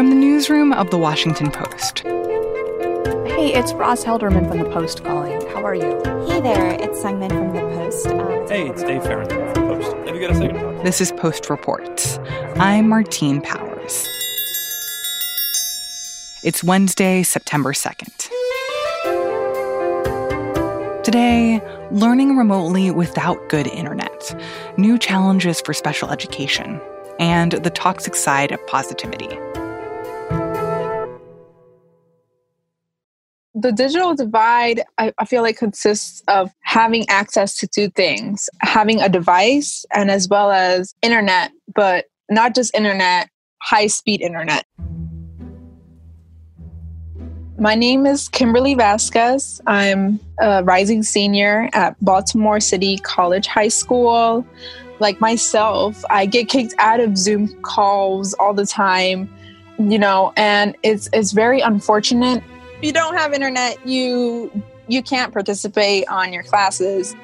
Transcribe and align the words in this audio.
from 0.00 0.08
the 0.08 0.16
newsroom 0.16 0.72
of 0.72 0.88
The 0.88 0.96
Washington 0.96 1.50
Post. 1.50 1.98
Hey, 1.98 3.52
it's 3.52 3.74
Roz 3.74 4.02
Helderman 4.02 4.48
from 4.48 4.56
The 4.56 4.70
Post 4.70 5.04
calling. 5.04 5.46
How 5.48 5.62
are 5.62 5.74
you? 5.74 6.00
Hey 6.26 6.40
there, 6.40 6.70
it's 6.70 7.00
Sungmin 7.00 7.28
from 7.28 7.52
The 7.52 7.60
Post. 7.60 8.06
Um, 8.06 8.48
hey, 8.48 8.70
it's 8.70 8.82
Dave 8.82 9.02
Fahrenthold 9.02 9.54
from 9.54 9.68
The 9.68 9.74
Post. 9.74 9.94
Have 10.06 10.16
you 10.16 10.22
got 10.22 10.30
a 10.30 10.34
second? 10.36 10.84
This 10.84 11.02
is 11.02 11.12
Post 11.12 11.50
Reports. 11.50 12.18
I'm 12.56 12.88
Martine 12.88 13.42
Powers. 13.42 14.08
It's 16.42 16.64
Wednesday, 16.64 17.22
September 17.22 17.74
2nd. 17.74 18.30
Today, 21.04 21.60
learning 21.90 22.38
remotely 22.38 22.90
without 22.90 23.50
good 23.50 23.66
internet, 23.66 24.34
new 24.78 24.96
challenges 24.96 25.60
for 25.60 25.74
special 25.74 26.08
education, 26.08 26.80
and 27.18 27.52
the 27.52 27.68
toxic 27.68 28.14
side 28.14 28.50
of 28.50 28.66
positivity. 28.66 29.28
The 33.60 33.72
digital 33.72 34.14
divide 34.14 34.82
I, 34.98 35.12
I, 35.18 35.24
feel 35.26 35.42
like 35.42 35.56
consists 35.56 36.22
of 36.28 36.50
having 36.62 37.08
access 37.08 37.56
to 37.58 37.66
two 37.66 37.90
things 37.90 38.48
having 38.60 39.00
a 39.02 39.08
device 39.08 39.84
and 39.92 40.10
as 40.10 40.28
well 40.28 40.50
as 40.50 40.94
internet 41.02 41.52
but 41.74 42.06
not 42.30 42.54
just 42.54 42.74
internet 42.74 43.28
high 43.60 43.88
speed 43.88 44.22
internet. 44.22 44.64
My 47.58 47.74
name 47.74 48.06
is 48.06 48.30
kimberly 48.30 48.74
vasquez. 48.74 49.60
I'm 49.66 50.18
a 50.40 50.64
rising 50.64 51.02
senior 51.02 51.68
at 51.74 52.02
baltimore 52.02 52.60
city 52.60 52.96
college 52.98 53.46
high 53.46 53.68
school. 53.68 54.46
Like 54.98 55.18
myself 55.18 56.04
i 56.10 56.26
get 56.26 56.50
kicked 56.50 56.74
out 56.78 57.00
of 57.00 57.16
zoom 57.16 57.48
calls 57.62 58.34
all 58.34 58.52
the 58.52 58.66
time 58.66 59.32
you 59.78 59.98
know 59.98 60.30
and 60.36 60.76
it's 60.82 61.08
it's 61.14 61.32
very 61.32 61.60
unfortunate 61.60 62.42
if 62.80 62.86
you 62.86 62.92
don't 62.94 63.14
have 63.14 63.34
internet, 63.34 63.86
you 63.86 64.50
you 64.88 65.02
can't 65.02 65.34
participate 65.34 66.08
on 66.08 66.32
your 66.32 66.42
classes. 66.42 67.14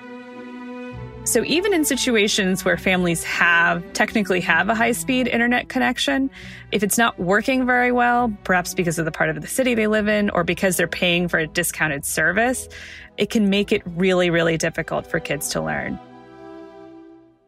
So 1.24 1.42
even 1.44 1.72
in 1.72 1.86
situations 1.86 2.62
where 2.62 2.76
families 2.76 3.24
have 3.24 3.82
technically 3.94 4.40
have 4.42 4.68
a 4.68 4.74
high-speed 4.74 5.26
internet 5.26 5.70
connection, 5.70 6.30
if 6.72 6.82
it's 6.82 6.98
not 6.98 7.18
working 7.18 7.64
very 7.64 7.90
well, 7.90 8.32
perhaps 8.44 8.74
because 8.74 8.98
of 8.98 9.06
the 9.06 9.10
part 9.10 9.30
of 9.30 9.40
the 9.40 9.48
city 9.48 9.74
they 9.74 9.86
live 9.86 10.08
in 10.08 10.28
or 10.30 10.44
because 10.44 10.76
they're 10.76 10.86
paying 10.86 11.26
for 11.26 11.38
a 11.38 11.46
discounted 11.46 12.04
service, 12.04 12.68
it 13.16 13.30
can 13.30 13.48
make 13.48 13.72
it 13.72 13.80
really 13.86 14.28
really 14.28 14.58
difficult 14.58 15.06
for 15.06 15.20
kids 15.20 15.48
to 15.48 15.62
learn. 15.62 15.98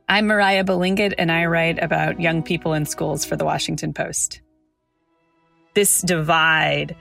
I'm 0.09 0.29
Moriah 0.29 0.65
Balingit 0.65 1.13
and 1.19 1.31
I 1.31 1.45
write 1.45 1.83
about 1.83 2.23
young 2.23 2.43
people 2.43 2.73
in 2.73 2.87
schools 2.87 3.27
for 3.27 3.37
the 3.37 3.45
Washington 3.45 3.93
Post. 3.93 4.41
This 5.75 6.01
divide 6.01 6.97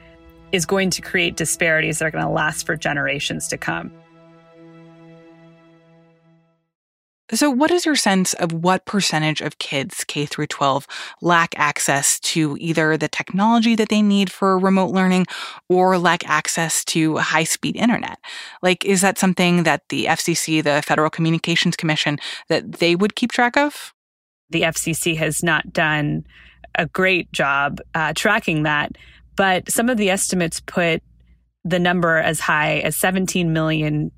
is 0.52 0.66
going 0.66 0.90
to 0.92 1.02
create 1.02 1.36
disparities 1.36 2.00
that 2.00 2.06
are 2.06 2.12
going 2.12 2.24
to 2.24 2.30
last 2.30 2.66
for 2.66 2.76
generations 2.76 3.48
to 3.50 3.58
come. 3.58 3.92
So, 7.34 7.50
what 7.50 7.72
is 7.72 7.86
your 7.86 7.98
sense 7.98 8.34
of 8.36 8.54
what 8.54 8.86
percentage 8.86 9.42
of 9.42 9.58
kids 9.58 10.06
K 10.06 10.26
through 10.26 10.48
12 10.48 10.88
lack 11.22 11.60
access 11.60 12.22
to 12.22 12.56
either 12.58 12.96
the 12.96 13.10
technology 13.10 13.76
that 13.76 13.90
they 13.90 14.02
need 14.02 14.32
for 14.32 14.58
remote 14.58 14.92
learning 14.92 15.26
or 15.68 15.98
lack 15.98 16.28
access 16.30 16.86
to 16.86 17.18
high 17.18 17.44
speed 17.44 17.76
internet? 17.76 18.18
Like, 18.62 18.86
is 18.86 19.02
that 19.02 19.18
something 19.18 19.64
that 19.64 19.84
the 19.90 20.06
FCC, 20.06 20.64
the 20.64 20.82
Federal 20.82 21.10
Communications 21.10 21.76
Commission, 21.76 22.18
that 22.48 22.74
they 22.74 22.96
would 22.96 23.16
keep 23.16 23.34
track 23.34 23.58
of? 23.58 23.94
The 24.50 24.62
FCC 24.62 25.18
has 25.18 25.44
not 25.44 25.74
done 25.74 26.26
a 26.76 26.86
great 26.86 27.30
job 27.34 27.82
uh, 27.94 28.14
tracking 28.16 28.64
that. 28.64 28.94
But 29.38 29.72
some 29.72 29.88
of 29.90 29.98
the 29.98 30.10
estimates 30.10 30.60
put 30.60 31.02
the 31.64 31.80
number 31.80 32.18
as 32.18 32.40
high 32.42 32.80
as 32.80 32.98
17 32.98 33.54
million 33.54 34.12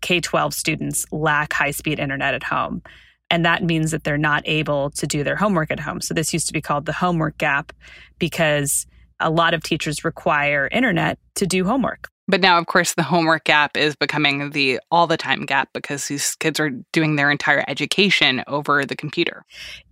K 0.00 0.20
12 0.20 0.52
students 0.52 1.06
lack 1.12 1.52
high 1.52 1.70
speed 1.70 2.00
internet 2.00 2.34
at 2.34 2.42
home. 2.42 2.82
And 3.30 3.44
that 3.44 3.62
means 3.62 3.92
that 3.92 4.04
they're 4.04 4.18
not 4.18 4.42
able 4.46 4.90
to 4.90 5.06
do 5.06 5.22
their 5.22 5.36
homework 5.36 5.70
at 5.70 5.80
home. 5.80 6.00
So 6.00 6.12
this 6.12 6.32
used 6.32 6.48
to 6.48 6.52
be 6.52 6.60
called 6.60 6.86
the 6.86 6.92
homework 6.92 7.38
gap 7.38 7.72
because 8.18 8.86
a 9.20 9.30
lot 9.30 9.54
of 9.54 9.62
teachers 9.62 10.04
require 10.04 10.68
internet 10.70 11.18
to 11.36 11.46
do 11.46 11.64
homework. 11.64 12.08
But 12.32 12.40
now, 12.40 12.56
of 12.56 12.64
course, 12.64 12.94
the 12.94 13.02
homework 13.02 13.44
gap 13.44 13.76
is 13.76 13.94
becoming 13.94 14.52
the 14.52 14.80
all 14.90 15.06
the 15.06 15.18
time 15.18 15.44
gap 15.44 15.68
because 15.74 16.08
these 16.08 16.34
kids 16.36 16.58
are 16.58 16.70
doing 16.90 17.16
their 17.16 17.30
entire 17.30 17.62
education 17.68 18.42
over 18.46 18.86
the 18.86 18.96
computer. 18.96 19.44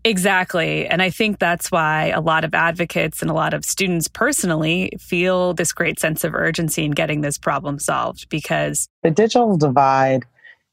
Exactly. 0.04 0.86
And 0.86 1.02
I 1.02 1.10
think 1.10 1.38
that's 1.38 1.70
why 1.70 2.06
a 2.06 2.22
lot 2.22 2.46
of 2.46 2.54
advocates 2.54 3.20
and 3.20 3.30
a 3.30 3.34
lot 3.34 3.52
of 3.52 3.66
students 3.66 4.08
personally 4.08 4.90
feel 4.98 5.52
this 5.52 5.70
great 5.70 6.00
sense 6.00 6.24
of 6.24 6.34
urgency 6.34 6.82
in 6.82 6.92
getting 6.92 7.20
this 7.20 7.36
problem 7.36 7.78
solved 7.78 8.26
because 8.30 8.88
the 9.02 9.10
digital 9.10 9.58
divide 9.58 10.24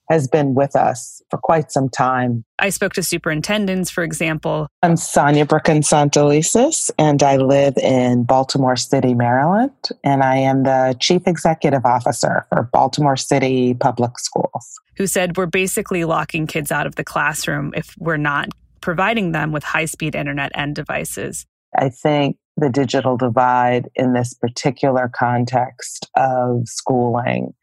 has 0.10 0.28
been 0.28 0.54
with 0.54 0.76
us 0.76 1.22
for 1.30 1.38
quite 1.38 1.72
some 1.72 1.90
time. 1.90 2.44
I 2.60 2.70
spoke 2.70 2.94
to 2.94 3.04
superintendents, 3.04 3.90
for 3.90 4.04
example. 4.04 4.68
I'm 4.82 4.96
Sonja 4.96 5.48
Brookins 5.48 5.90
Santelises, 5.90 6.90
and 6.98 7.22
I 7.22 7.38
live 7.38 7.78
in 7.78 8.24
Baltimore 8.24 8.76
City, 8.76 9.14
Maryland, 9.14 9.72
and 10.04 10.24
I 10.24 10.38
am 10.38 10.64
the 10.64 10.96
Chief 11.00 11.28
Executive 11.28 11.86
Officer 11.86 12.46
for 12.50 12.70
Baltimore 12.72 13.18
City 13.18 13.74
Public 13.74 14.18
Schools. 14.20 14.80
Who 14.98 15.08
said 15.08 15.38
we're 15.38 15.46
basically 15.46 16.06
locking 16.06 16.48
kids 16.48 16.72
out 16.72 16.88
of 16.88 16.96
the 16.96 17.04
classroom 17.04 17.74
if 17.76 17.96
we're 18.00 18.18
not 18.18 18.50
providing 18.82 19.32
them 19.34 19.52
with 19.52 19.64
high 19.64 19.86
speed 19.86 20.16
internet 20.16 20.52
and 20.56 20.74
devices. 20.74 21.46
I 21.78 21.90
think 21.90 22.38
the 22.56 22.70
digital 22.70 23.18
divide 23.18 23.90
in 23.96 24.14
this 24.14 24.34
particular 24.34 25.12
context 25.14 26.10
of 26.16 26.62
schooling 26.66 27.54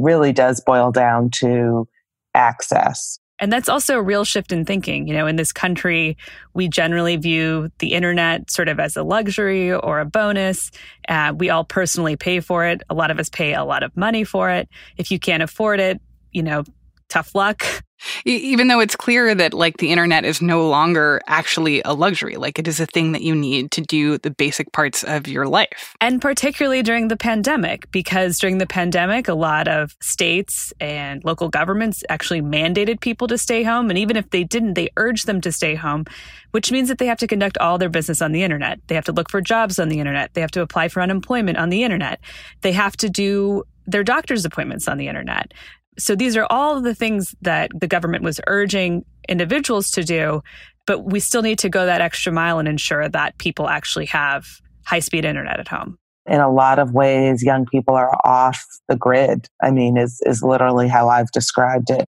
really 0.00 0.32
does 0.32 0.60
boil 0.60 0.90
down 0.90 1.30
to 1.30 1.86
access. 2.34 3.18
And 3.40 3.50
that's 3.50 3.70
also 3.70 3.96
a 3.96 4.02
real 4.02 4.24
shift 4.24 4.52
in 4.52 4.66
thinking. 4.66 5.08
You 5.08 5.14
know, 5.14 5.26
in 5.26 5.36
this 5.36 5.50
country, 5.50 6.16
we 6.52 6.68
generally 6.68 7.16
view 7.16 7.72
the 7.78 7.94
internet 7.94 8.50
sort 8.50 8.68
of 8.68 8.78
as 8.78 8.96
a 8.96 9.02
luxury 9.02 9.72
or 9.72 10.00
a 10.00 10.04
bonus. 10.04 10.70
Uh, 11.08 11.32
we 11.34 11.48
all 11.48 11.64
personally 11.64 12.16
pay 12.16 12.40
for 12.40 12.66
it. 12.66 12.82
A 12.90 12.94
lot 12.94 13.10
of 13.10 13.18
us 13.18 13.30
pay 13.30 13.54
a 13.54 13.64
lot 13.64 13.82
of 13.82 13.96
money 13.96 14.24
for 14.24 14.50
it. 14.50 14.68
If 14.98 15.10
you 15.10 15.18
can't 15.18 15.42
afford 15.42 15.80
it, 15.80 16.00
you 16.32 16.42
know, 16.42 16.64
tough 17.08 17.34
luck. 17.34 17.64
Even 18.24 18.68
though 18.68 18.80
it's 18.80 18.96
clear 18.96 19.34
that 19.34 19.54
like 19.54 19.78
the 19.78 19.90
internet 19.90 20.24
is 20.24 20.40
no 20.40 20.68
longer 20.68 21.20
actually 21.26 21.82
a 21.84 21.92
luxury, 21.92 22.36
like 22.36 22.58
it 22.58 22.66
is 22.66 22.80
a 22.80 22.86
thing 22.86 23.12
that 23.12 23.22
you 23.22 23.34
need 23.34 23.70
to 23.72 23.80
do 23.80 24.18
the 24.18 24.30
basic 24.30 24.72
parts 24.72 25.04
of 25.04 25.28
your 25.28 25.46
life. 25.46 25.94
And 26.00 26.20
particularly 26.20 26.82
during 26.82 27.08
the 27.08 27.16
pandemic, 27.16 27.90
because 27.90 28.38
during 28.38 28.58
the 28.58 28.66
pandemic, 28.66 29.28
a 29.28 29.34
lot 29.34 29.68
of 29.68 29.96
states 30.00 30.72
and 30.80 31.24
local 31.24 31.48
governments 31.48 32.02
actually 32.08 32.42
mandated 32.42 33.00
people 33.00 33.26
to 33.28 33.38
stay 33.38 33.62
home. 33.62 33.90
And 33.90 33.98
even 33.98 34.16
if 34.16 34.30
they 34.30 34.44
didn't, 34.44 34.74
they 34.74 34.90
urged 34.96 35.26
them 35.26 35.40
to 35.42 35.52
stay 35.52 35.74
home, 35.74 36.04
which 36.52 36.72
means 36.72 36.88
that 36.88 36.98
they 36.98 37.06
have 37.06 37.18
to 37.18 37.26
conduct 37.26 37.58
all 37.58 37.78
their 37.78 37.88
business 37.88 38.22
on 38.22 38.32
the 38.32 38.42
internet. 38.42 38.80
They 38.86 38.94
have 38.94 39.04
to 39.04 39.12
look 39.12 39.30
for 39.30 39.40
jobs 39.40 39.78
on 39.78 39.88
the 39.88 40.00
internet. 40.00 40.34
They 40.34 40.40
have 40.40 40.50
to 40.52 40.62
apply 40.62 40.88
for 40.88 41.02
unemployment 41.02 41.58
on 41.58 41.70
the 41.70 41.84
internet. 41.84 42.20
They 42.62 42.72
have 42.72 42.96
to 42.98 43.08
do 43.08 43.64
their 43.86 44.04
doctor's 44.04 44.44
appointments 44.44 44.86
on 44.88 44.98
the 44.98 45.08
internet. 45.08 45.52
So 46.00 46.16
these 46.16 46.36
are 46.36 46.46
all 46.50 46.80
the 46.80 46.94
things 46.94 47.34
that 47.42 47.70
the 47.78 47.86
government 47.86 48.24
was 48.24 48.40
urging 48.46 49.04
individuals 49.28 49.90
to 49.92 50.02
do, 50.02 50.42
but 50.86 51.00
we 51.00 51.20
still 51.20 51.42
need 51.42 51.58
to 51.60 51.68
go 51.68 51.86
that 51.86 52.00
extra 52.00 52.32
mile 52.32 52.58
and 52.58 52.66
ensure 52.66 53.08
that 53.08 53.38
people 53.38 53.68
actually 53.68 54.06
have 54.06 54.46
high 54.84 55.00
speed 55.00 55.24
internet 55.24 55.60
at 55.60 55.68
home. 55.68 55.98
In 56.26 56.40
a 56.40 56.50
lot 56.50 56.78
of 56.78 56.92
ways, 56.92 57.42
young 57.42 57.66
people 57.66 57.94
are 57.94 58.10
off 58.24 58.64
the 58.88 58.96
grid. 58.96 59.46
I 59.62 59.70
mean, 59.70 59.96
is, 59.96 60.20
is 60.26 60.42
literally 60.42 60.88
how 60.88 61.08
I've 61.08 61.30
described 61.32 61.90
it. 61.90 62.06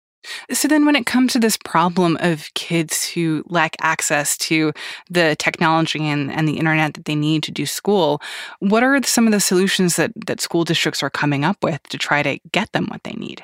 So 0.52 0.68
then 0.68 0.86
when 0.86 0.96
it 0.96 1.06
comes 1.06 1.34
to 1.34 1.40
this 1.40 1.58
problem 1.58 2.18
of 2.20 2.52
kids 2.56 3.08
who 3.08 3.44
lack 3.48 3.76
access 3.82 4.38
to 4.38 4.74
the 5.10 5.36
technology 5.38 6.04
and, 6.04 6.32
and 6.32 6.48
the 6.48 6.58
internet 6.58 6.96
that 6.96 7.06
they 7.06 7.16
need 7.16 7.44
to 7.44 7.52
do 7.52 7.66
school, 7.66 8.22
what 8.60 8.84
are 8.84 9.02
some 9.04 9.28
of 9.28 9.32
the 9.32 9.40
solutions 9.40 9.96
that, 9.98 10.12
that 10.26 10.42
school 10.42 10.64
districts 10.64 11.04
are 11.04 11.10
coming 11.10 11.44
up 11.44 11.64
with 11.64 11.82
to 11.90 11.98
try 11.98 12.24
to 12.24 12.40
get 12.52 12.72
them 12.72 12.88
what 12.88 13.04
they 13.04 13.14
need? 13.14 13.44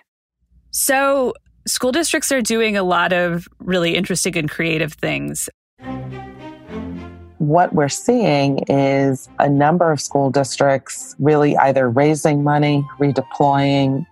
So, 0.72 1.34
school 1.68 1.92
districts 1.92 2.32
are 2.32 2.42
doing 2.42 2.78
a 2.78 2.84
lot 2.84 3.12
of 3.12 3.48
really 3.60 3.96
interesting 3.96 4.38
and 4.38 4.50
creative 4.50 4.94
things. 4.94 5.50
What 7.40 7.74
we're 7.74 7.90
seeing 7.90 8.60
is 8.70 9.28
a 9.40 9.50
number 9.50 9.92
of 9.92 10.00
school 10.00 10.30
districts 10.30 11.16
really 11.20 11.58
either 11.58 11.90
raising 11.90 12.44
money, 12.44 12.86
redeploying 13.00 14.06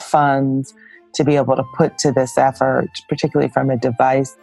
funds 0.00 0.74
to 1.14 1.24
be 1.24 1.36
able 1.36 1.56
to 1.56 1.64
put 1.76 1.96
to 1.98 2.12
this 2.12 2.36
effort, 2.36 2.90
particularly 3.08 3.50
from 3.50 3.70
a 3.70 3.78
device. 3.78 4.36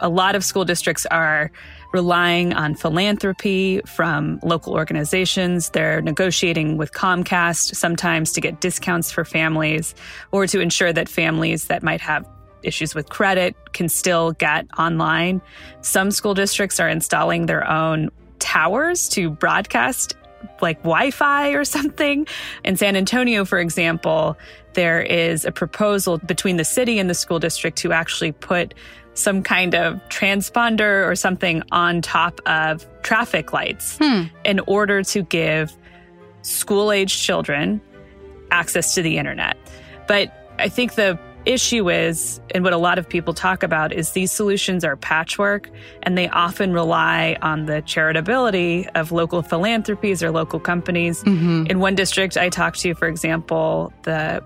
A 0.00 0.08
lot 0.10 0.34
of 0.34 0.44
school 0.44 0.66
districts 0.66 1.06
are 1.06 1.50
relying 1.94 2.52
on 2.52 2.74
philanthropy 2.74 3.80
from 3.86 4.40
local 4.42 4.74
organizations. 4.74 5.70
They're 5.70 6.02
negotiating 6.02 6.76
with 6.76 6.92
Comcast 6.92 7.76
sometimes 7.76 8.32
to 8.32 8.40
get 8.40 8.60
discounts 8.60 9.12
for 9.12 9.24
families 9.24 9.94
or 10.32 10.48
to 10.48 10.58
ensure 10.60 10.92
that 10.92 11.08
families 11.08 11.66
that 11.66 11.84
might 11.84 12.00
have 12.00 12.28
issues 12.64 12.96
with 12.96 13.08
credit 13.10 13.54
can 13.74 13.88
still 13.88 14.32
get 14.32 14.66
online. 14.76 15.40
Some 15.82 16.10
school 16.10 16.34
districts 16.34 16.80
are 16.80 16.88
installing 16.88 17.46
their 17.46 17.64
own 17.70 18.10
towers 18.40 19.08
to 19.10 19.30
broadcast 19.30 20.16
like 20.60 20.78
Wi 20.78 21.12
Fi 21.12 21.50
or 21.50 21.64
something. 21.76 22.26
In 22.64 22.76
San 22.76 22.96
Antonio, 22.96 23.44
for 23.44 23.60
example, 23.60 24.36
there 24.72 25.00
is 25.00 25.44
a 25.44 25.52
proposal 25.52 26.18
between 26.18 26.56
the 26.56 26.64
city 26.64 26.98
and 26.98 27.08
the 27.08 27.14
school 27.14 27.38
district 27.38 27.78
to 27.78 27.92
actually 27.92 28.32
put 28.32 28.74
some 29.14 29.42
kind 29.42 29.74
of 29.74 29.96
transponder 30.08 31.08
or 31.08 31.14
something 31.14 31.62
on 31.72 32.02
top 32.02 32.40
of 32.46 32.86
traffic 33.02 33.52
lights 33.52 33.96
hmm. 33.98 34.24
in 34.44 34.60
order 34.66 35.02
to 35.02 35.22
give 35.22 35.72
school 36.42 36.92
aged 36.92 37.20
children 37.20 37.80
access 38.50 38.94
to 38.94 39.02
the 39.02 39.18
internet. 39.18 39.56
But 40.06 40.52
I 40.58 40.68
think 40.68 40.94
the 40.94 41.18
issue 41.46 41.90
is, 41.90 42.40
and 42.54 42.64
what 42.64 42.72
a 42.72 42.78
lot 42.78 42.98
of 42.98 43.08
people 43.08 43.34
talk 43.34 43.62
about, 43.62 43.92
is 43.92 44.12
these 44.12 44.32
solutions 44.32 44.84
are 44.84 44.96
patchwork 44.96 45.70
and 46.02 46.16
they 46.16 46.28
often 46.28 46.72
rely 46.72 47.36
on 47.42 47.66
the 47.66 47.82
charitability 47.82 48.88
of 48.94 49.12
local 49.12 49.42
philanthropies 49.42 50.22
or 50.22 50.30
local 50.30 50.60
companies. 50.60 51.22
Mm-hmm. 51.22 51.66
In 51.66 51.80
one 51.80 51.94
district 51.94 52.36
I 52.36 52.48
talked 52.48 52.80
to, 52.80 52.94
for 52.94 53.08
example, 53.08 53.92
the 54.02 54.42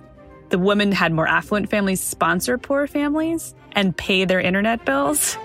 the 0.50 0.59
women 0.59 0.93
had 0.93 1.12
more 1.12 1.29
affluent 1.29 1.69
families 1.69 2.00
sponsor 2.00 2.56
poor 2.56 2.87
families 2.87 3.55
and 3.79 3.97
pay 3.97 4.25
their 4.25 4.41
internet 4.41 4.85
bills 4.85 5.39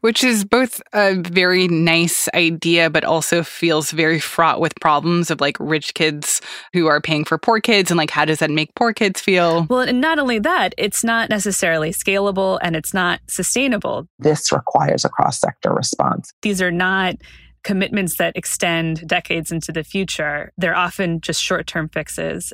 which 0.00 0.24
is 0.24 0.44
both 0.44 0.80
a 0.92 1.14
very 1.14 1.68
nice 1.68 2.28
idea, 2.34 2.88
but 2.90 3.04
also 3.04 3.42
feels 3.42 3.90
very 3.90 4.18
fraught 4.18 4.60
with 4.60 4.72
problems 4.80 5.30
of 5.30 5.40
like 5.40 5.56
rich 5.60 5.92
kids 5.94 6.40
who 6.72 6.86
are 6.86 7.00
paying 7.00 7.24
for 7.24 7.36
poor 7.38 7.60
kids 7.60 7.90
and 7.90 7.98
like 7.98 8.10
how 8.10 8.24
does 8.24 8.38
that 8.38 8.50
make 8.50 8.74
poor 8.74 8.92
kids 8.92 9.20
feel? 9.20 9.66
Well, 9.68 9.80
and 9.80 10.00
not 10.00 10.18
only 10.18 10.38
that, 10.38 10.74
it's 10.78 11.04
not 11.04 11.28
necessarily 11.28 11.90
scalable 11.90 12.58
and 12.62 12.74
it's 12.74 12.94
not 12.94 13.20
sustainable. 13.28 14.06
This 14.18 14.50
requires 14.52 15.04
a 15.04 15.08
cross 15.10 15.38
sector 15.38 15.72
response. 15.72 16.32
These 16.42 16.62
are 16.62 16.72
not 16.72 17.16
commitments 17.62 18.16
that 18.16 18.36
extend 18.36 19.06
decades 19.06 19.52
into 19.52 19.70
the 19.70 19.84
future. 19.84 20.52
They're 20.56 20.76
often 20.76 21.20
just 21.20 21.42
short 21.42 21.66
term 21.66 21.90
fixes. 21.90 22.52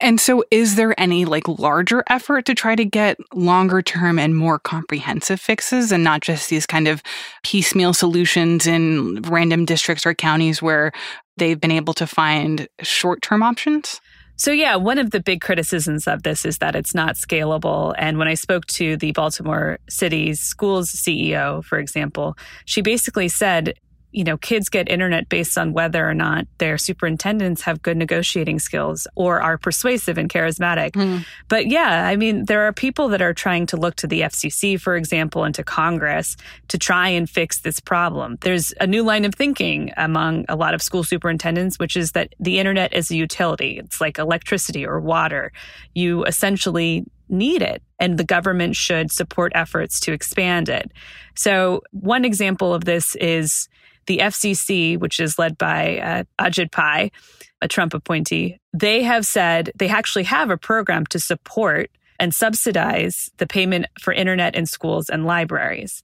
And 0.00 0.18
so, 0.18 0.42
is 0.50 0.76
there 0.76 0.98
any 0.98 1.24
like 1.24 1.46
larger 1.46 2.02
effort 2.08 2.46
to 2.46 2.54
try 2.54 2.74
to 2.74 2.84
get 2.84 3.18
longer 3.34 3.82
term 3.82 4.18
and 4.18 4.34
more 4.34 4.58
comprehensive 4.58 5.40
fixes 5.40 5.92
and 5.92 6.02
not 6.02 6.22
just 6.22 6.48
these 6.48 6.66
kind 6.66 6.88
of 6.88 7.02
piecemeal 7.42 7.92
solutions 7.92 8.66
in 8.66 9.20
random 9.22 9.66
districts 9.66 10.06
or 10.06 10.14
counties 10.14 10.62
where 10.62 10.92
they've 11.36 11.60
been 11.60 11.70
able 11.70 11.94
to 11.94 12.06
find 12.06 12.66
short 12.80 13.20
term 13.20 13.42
options? 13.42 14.00
So, 14.36 14.52
yeah, 14.52 14.76
one 14.76 14.98
of 14.98 15.10
the 15.10 15.20
big 15.20 15.42
criticisms 15.42 16.08
of 16.08 16.22
this 16.22 16.46
is 16.46 16.58
that 16.58 16.74
it's 16.74 16.94
not 16.94 17.16
scalable. 17.16 17.94
And 17.98 18.16
when 18.16 18.26
I 18.26 18.32
spoke 18.32 18.64
to 18.68 18.96
the 18.96 19.12
Baltimore 19.12 19.78
City 19.90 20.32
Schools 20.32 20.90
CEO, 20.90 21.62
for 21.62 21.78
example, 21.78 22.38
she 22.64 22.80
basically 22.80 23.28
said 23.28 23.74
you 24.12 24.24
know, 24.24 24.36
kids 24.36 24.68
get 24.68 24.88
internet 24.88 25.28
based 25.28 25.56
on 25.56 25.72
whether 25.72 26.08
or 26.08 26.14
not 26.14 26.46
their 26.58 26.76
superintendents 26.76 27.62
have 27.62 27.82
good 27.82 27.96
negotiating 27.96 28.58
skills 28.58 29.06
or 29.14 29.40
are 29.40 29.56
persuasive 29.56 30.18
and 30.18 30.28
charismatic. 30.28 30.92
Mm. 30.92 31.24
But 31.48 31.68
yeah, 31.68 32.06
I 32.06 32.16
mean, 32.16 32.46
there 32.46 32.62
are 32.66 32.72
people 32.72 33.08
that 33.08 33.22
are 33.22 33.34
trying 33.34 33.66
to 33.66 33.76
look 33.76 33.96
to 33.96 34.06
the 34.06 34.22
FCC, 34.22 34.80
for 34.80 34.96
example, 34.96 35.44
and 35.44 35.54
to 35.54 35.62
Congress 35.62 36.36
to 36.68 36.78
try 36.78 37.08
and 37.08 37.30
fix 37.30 37.60
this 37.60 37.78
problem. 37.78 38.36
There's 38.40 38.72
a 38.80 38.86
new 38.86 39.02
line 39.02 39.24
of 39.24 39.34
thinking 39.34 39.92
among 39.96 40.44
a 40.48 40.56
lot 40.56 40.74
of 40.74 40.82
school 40.82 41.04
superintendents, 41.04 41.78
which 41.78 41.96
is 41.96 42.12
that 42.12 42.34
the 42.40 42.58
internet 42.58 42.92
is 42.92 43.10
a 43.10 43.16
utility. 43.16 43.78
It's 43.78 44.00
like 44.00 44.18
electricity 44.18 44.84
or 44.84 45.00
water. 45.00 45.52
You 45.94 46.24
essentially 46.24 47.04
need 47.28 47.62
it, 47.62 47.82
and 47.98 48.18
the 48.18 48.24
government 48.24 48.74
should 48.74 49.12
support 49.12 49.52
efforts 49.54 50.00
to 50.00 50.12
expand 50.12 50.68
it. 50.68 50.90
So, 51.36 51.82
one 51.92 52.24
example 52.24 52.74
of 52.74 52.84
this 52.84 53.14
is 53.16 53.68
the 54.06 54.18
FCC, 54.18 54.98
which 54.98 55.20
is 55.20 55.38
led 55.38 55.58
by 55.58 55.98
uh, 55.98 56.24
Ajit 56.38 56.72
Pai, 56.72 57.12
a 57.60 57.68
Trump 57.68 57.94
appointee, 57.94 58.58
they 58.72 59.02
have 59.02 59.26
said 59.26 59.70
they 59.74 59.88
actually 59.88 60.24
have 60.24 60.50
a 60.50 60.56
program 60.56 61.06
to 61.06 61.18
support 61.18 61.90
and 62.18 62.34
subsidize 62.34 63.30
the 63.38 63.46
payment 63.46 63.86
for 63.98 64.12
internet 64.12 64.54
in 64.54 64.66
schools 64.66 65.08
and 65.08 65.24
libraries. 65.24 66.02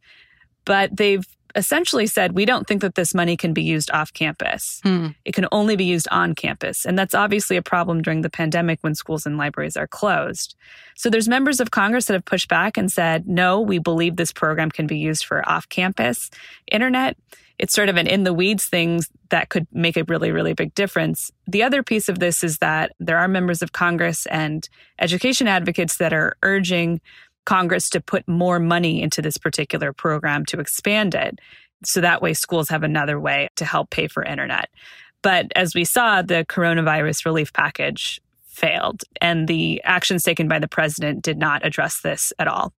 But 0.64 0.96
they've 0.96 1.26
essentially 1.56 2.06
said, 2.06 2.32
we 2.32 2.44
don't 2.44 2.66
think 2.66 2.82
that 2.82 2.94
this 2.94 3.14
money 3.14 3.37
can 3.37 3.54
be 3.54 3.62
used 3.62 3.90
off 3.90 4.12
campus. 4.12 4.81
Hmm. 4.82 5.08
It 5.25 5.34
can 5.34 5.46
only 5.50 5.75
be 5.75 5.84
used 5.84 6.06
on 6.10 6.34
campus. 6.34 6.84
And 6.84 6.98
that's 6.98 7.14
obviously 7.14 7.56
a 7.56 7.62
problem 7.62 8.02
during 8.02 8.20
the 8.20 8.31
pandemic 8.31 8.78
when 8.82 8.94
schools 8.94 9.25
and 9.25 9.38
libraries 9.38 9.76
are 9.76 9.87
closed. 9.87 10.54
So 10.96 11.08
there's 11.08 11.28
members 11.28 11.58
of 11.58 11.70
Congress 11.70 12.06
that 12.06 12.12
have 12.12 12.26
pushed 12.26 12.48
back 12.48 12.76
and 12.76 12.93
said, 12.93 13.26
no, 13.26 13.60
we 13.60 13.78
believe 13.78 14.16
this 14.16 14.32
program 14.32 14.70
can 14.70 14.87
be 14.87 14.98
used 14.98 15.25
for 15.25 15.48
off 15.48 15.69
campus 15.69 16.31
internet 16.70 17.16
it's 17.58 17.75
sort 17.75 17.88
of 17.88 17.97
an 17.97 18.06
in 18.06 18.25
the 18.25 18.35
weeds 18.35 18.67
thing 18.67 19.00
that 19.31 19.49
could 19.49 19.67
make 19.73 19.97
a 19.97 20.05
really, 20.05 20.31
really 20.31 20.53
big 20.53 20.75
difference. 20.75 21.31
The 21.47 21.62
other 21.62 21.82
piece 21.82 22.08
of 22.08 22.19
this 22.19 22.44
is 22.44 22.58
that 22.58 22.93
there 23.00 23.19
are 23.19 23.29
members 23.29 23.62
of 23.62 23.73
Congress 23.73 24.26
and 24.26 24.69
education 24.99 25.49
advocates 25.49 25.97
that 25.99 26.12
are 26.12 26.37
urging 26.43 27.00
Congress 27.44 27.88
to 27.91 28.00
put 28.00 28.26
more 28.29 28.58
money 28.58 29.00
into 29.00 29.23
this 29.23 29.38
particular 29.38 29.93
program 29.93 30.44
to 30.47 30.61
expand 30.61 31.14
it. 31.14 31.38
So 31.85 32.00
that 32.00 32.23
way 32.23 32.35
schools 32.35 32.69
have 32.69 32.82
another 32.82 33.19
way 33.20 33.49
to 33.56 33.64
help 33.64 33.91
pay 33.91 34.08
for 34.08 34.23
internet. 34.23 34.69
But 35.23 35.47
as 35.56 35.75
we 35.75 35.85
saw, 35.85 36.23
the 36.23 36.44
coronavirus 36.49 37.25
relief 37.25 37.53
package 37.53 38.20
failed, 38.49 39.03
and 39.20 39.49
the 39.49 39.82
actions 39.85 40.23
taken 40.23 40.49
by 40.49 40.58
the 40.58 40.69
president 40.69 41.23
did 41.23 41.38
not 41.38 41.64
address 41.64 42.00
this 42.00 42.32
at 42.38 42.49
all. 42.49 42.73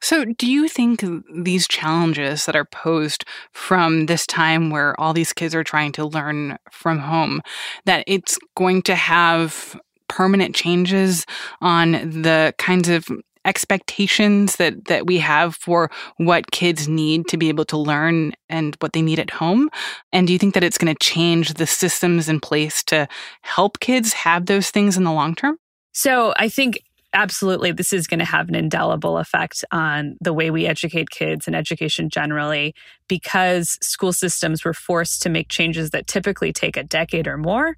So, 0.00 0.24
do 0.24 0.50
you 0.50 0.68
think 0.68 1.04
these 1.32 1.68
challenges 1.68 2.46
that 2.46 2.56
are 2.56 2.64
posed 2.64 3.24
from 3.52 4.06
this 4.06 4.26
time 4.26 4.70
where 4.70 4.98
all 5.00 5.12
these 5.12 5.32
kids 5.32 5.54
are 5.54 5.64
trying 5.64 5.92
to 5.92 6.06
learn 6.06 6.58
from 6.70 6.98
home, 6.98 7.42
that 7.84 8.04
it's 8.06 8.38
going 8.56 8.82
to 8.82 8.94
have 8.94 9.78
permanent 10.08 10.54
changes 10.54 11.26
on 11.60 11.92
the 12.22 12.54
kinds 12.58 12.88
of 12.88 13.08
expectations 13.46 14.56
that 14.56 14.86
that 14.86 15.06
we 15.06 15.18
have 15.18 15.54
for 15.54 15.90
what 16.16 16.50
kids 16.50 16.88
need 16.88 17.28
to 17.28 17.36
be 17.36 17.48
able 17.48 17.64
to 17.64 17.76
learn 17.76 18.32
and 18.48 18.76
what 18.80 18.92
they 18.92 19.02
need 19.02 19.18
at 19.18 19.30
home? 19.30 19.70
And 20.12 20.26
do 20.26 20.32
you 20.32 20.38
think 20.38 20.54
that 20.54 20.64
it's 20.64 20.78
going 20.78 20.94
to 20.94 21.04
change 21.04 21.54
the 21.54 21.66
systems 21.66 22.28
in 22.28 22.40
place 22.40 22.82
to 22.84 23.08
help 23.42 23.80
kids 23.80 24.12
have 24.12 24.46
those 24.46 24.70
things 24.70 24.96
in 24.96 25.04
the 25.04 25.12
long 25.12 25.34
term? 25.34 25.58
So 25.92 26.34
I 26.36 26.48
think 26.48 26.80
absolutely. 27.12 27.72
This 27.72 27.92
is 27.92 28.06
going 28.06 28.18
to 28.18 28.24
have 28.24 28.48
an 28.48 28.54
indelible 28.54 29.18
effect 29.18 29.64
on 29.72 30.16
the 30.20 30.32
way 30.32 30.50
we 30.50 30.66
educate 30.66 31.10
kids 31.10 31.46
and 31.46 31.56
education 31.56 32.08
generally 32.10 32.74
because 33.08 33.78
school 33.82 34.12
systems 34.12 34.64
were 34.64 34.74
forced 34.74 35.22
to 35.22 35.28
make 35.28 35.48
changes 35.48 35.90
that 35.90 36.06
typically 36.06 36.52
take 36.52 36.76
a 36.76 36.84
decade 36.84 37.26
or 37.26 37.36
more 37.36 37.76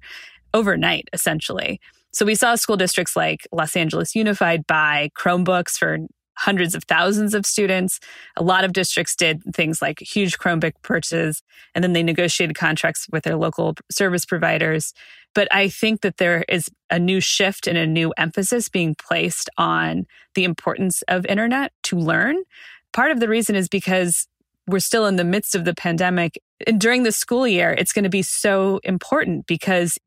overnight 0.53 1.07
essentially. 1.13 1.79
So 2.11 2.25
we 2.25 2.35
saw 2.35 2.55
school 2.55 2.77
districts 2.77 3.15
like 3.15 3.47
Los 3.51 3.75
Angeles 3.75 4.15
Unified 4.15 4.65
buy 4.65 5.09
Chromebooks 5.17 5.77
for 5.77 5.99
hundreds 6.39 6.73
of 6.73 6.85
thousands 6.85 7.33
of 7.33 7.45
students. 7.45 7.99
A 8.37 8.43
lot 8.43 8.63
of 8.63 8.71
districts 8.71 9.15
did 9.15 9.43
things 9.53 9.81
like 9.81 9.99
huge 9.99 10.37
Chromebook 10.37 10.73
purchases, 10.81 11.43
and 11.75 11.83
then 11.83 11.93
they 11.93 12.01
negotiated 12.01 12.55
contracts 12.55 13.07
with 13.11 13.25
their 13.25 13.35
local 13.35 13.75
service 13.91 14.25
providers. 14.25 14.93
But 15.35 15.49
I 15.51 15.67
think 15.67 16.01
that 16.01 16.17
there 16.17 16.45
is 16.47 16.69
a 16.89 16.97
new 16.97 17.19
shift 17.19 17.67
and 17.67 17.77
a 17.77 17.85
new 17.85 18.13
emphasis 18.17 18.69
being 18.69 18.95
placed 18.95 19.49
on 19.57 20.05
the 20.33 20.45
importance 20.45 21.01
of 21.09 21.25
internet 21.25 21.73
to 21.83 21.97
learn. 21.97 22.37
Part 22.93 23.11
of 23.11 23.19
the 23.19 23.27
reason 23.27 23.55
is 23.55 23.67
because 23.67 24.27
we're 24.65 24.79
still 24.79 25.07
in 25.07 25.17
the 25.17 25.23
midst 25.23 25.55
of 25.55 25.65
the 25.65 25.75
pandemic. 25.75 26.41
And 26.65 26.79
during 26.79 27.03
the 27.03 27.11
school 27.11 27.47
year, 27.47 27.75
it's 27.77 27.91
going 27.91 28.03
to 28.03 28.09
be 28.09 28.21
so 28.21 28.79
important 28.83 29.45
because 29.45 29.97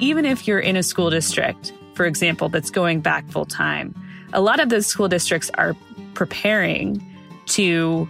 even 0.00 0.24
if 0.24 0.48
you're 0.48 0.60
in 0.60 0.76
a 0.76 0.82
school 0.82 1.10
district 1.10 1.72
for 2.00 2.06
example, 2.06 2.48
that's 2.48 2.70
going 2.70 3.00
back 3.00 3.28
full 3.28 3.44
time. 3.44 3.94
A 4.32 4.40
lot 4.40 4.58
of 4.58 4.70
those 4.70 4.86
school 4.86 5.06
districts 5.06 5.50
are 5.58 5.76
preparing 6.14 6.98
to 7.48 8.08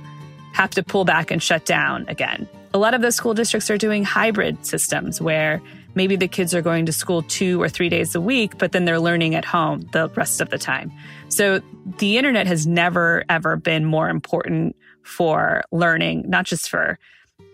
have 0.53 0.71
to 0.71 0.85
pull 0.85 1.05
back 1.05 1.33
and 1.33 1.43
shut 1.43 1.67
down 1.67 2.05
again. 2.07 2.49
A 2.73 2.79
lot 2.79 2.95
of 2.95 3.03
those 3.03 3.17
school 3.17 3.35
districts 3.35 3.69
are 3.69 3.77
doing 3.77 4.05
hybrid 4.05 4.65
systems 4.65 5.21
where 5.21 5.61
maybe 5.97 6.15
the 6.15 6.29
kids 6.29 6.55
are 6.55 6.63
going 6.63 6.87
to 6.87 6.93
school 6.93 7.23
two 7.23 7.61
or 7.61 7.69
three 7.69 7.89
days 7.89 8.15
a 8.15 8.21
week, 8.21 8.59
but 8.59 8.71
then 8.71 8.85
they're 8.85 9.01
learning 9.01 9.35
at 9.35 9.45
home 9.45 9.81
the 9.91 10.09
rest 10.11 10.41
of 10.41 10.51
the 10.51 10.59
time. 10.59 10.93
So 11.29 11.61
the 11.99 12.17
internet 12.17 12.47
has 12.47 12.69
never, 12.69 13.25
ever 13.29 13.57
been 13.57 13.85
more 13.85 14.09
important 14.09 14.77
for 15.03 15.63
learning, 15.73 16.31
not 16.31 16.47
just 16.47 16.71
for 16.71 16.97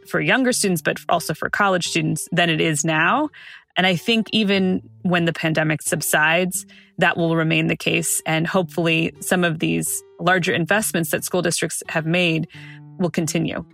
for 0.06 0.20
younger 0.20 0.52
students, 0.52 0.82
but 0.82 0.98
also 1.08 1.32
for 1.32 1.48
college 1.48 1.86
students 1.86 2.28
than 2.30 2.50
it 2.50 2.60
is 2.60 2.84
now. 2.84 3.30
And 3.76 3.86
I 3.86 3.96
think 3.96 4.28
even 4.32 4.82
when 5.02 5.26
the 5.26 5.32
pandemic 5.32 5.82
subsides, 5.82 6.66
that 6.98 7.16
will 7.16 7.36
remain 7.36 7.66
the 7.66 7.76
case. 7.76 8.22
And 8.26 8.46
hopefully, 8.46 9.12
some 9.20 9.44
of 9.44 9.58
these 9.58 10.02
larger 10.18 10.52
investments 10.52 11.10
that 11.10 11.24
school 11.24 11.42
districts 11.42 11.82
have 11.88 12.06
made 12.06 12.48
will 12.98 13.10
continue. 13.10 13.64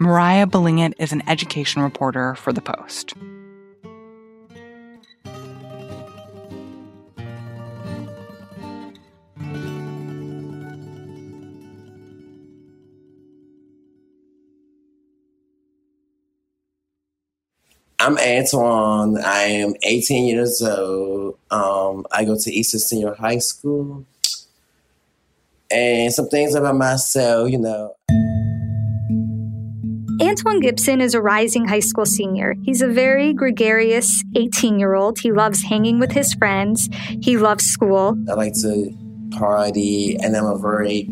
Moriah 0.00 0.48
Balingit 0.48 0.94
is 0.98 1.12
an 1.12 1.22
education 1.28 1.80
reporter 1.80 2.34
for 2.34 2.52
The 2.52 2.60
Post. 2.60 3.14
I'm 18.04 18.18
Antoine. 18.18 19.16
I 19.24 19.42
am 19.42 19.74
18 19.84 20.26
years 20.26 20.60
old. 20.60 21.38
Um, 21.52 22.04
I 22.10 22.24
go 22.24 22.36
to 22.36 22.52
Eastern 22.52 22.80
Senior 22.80 23.14
High 23.14 23.38
School. 23.38 24.04
And 25.70 26.12
some 26.12 26.28
things 26.28 26.56
about 26.56 26.74
myself, 26.74 27.48
you 27.48 27.58
know. 27.58 27.94
Antoine 30.20 30.58
Gibson 30.58 31.00
is 31.00 31.14
a 31.14 31.22
rising 31.22 31.68
high 31.68 31.78
school 31.78 32.04
senior. 32.04 32.56
He's 32.64 32.82
a 32.82 32.88
very 32.88 33.32
gregarious 33.32 34.24
18 34.34 34.80
year 34.80 34.94
old. 34.94 35.20
He 35.20 35.30
loves 35.30 35.62
hanging 35.62 36.00
with 36.00 36.10
his 36.10 36.34
friends, 36.34 36.88
he 37.20 37.36
loves 37.38 37.62
school. 37.62 38.16
I 38.28 38.32
like 38.32 38.54
to 38.62 38.90
party, 39.30 40.16
and 40.20 40.36
I'm 40.36 40.46
a 40.46 40.58
very 40.58 41.08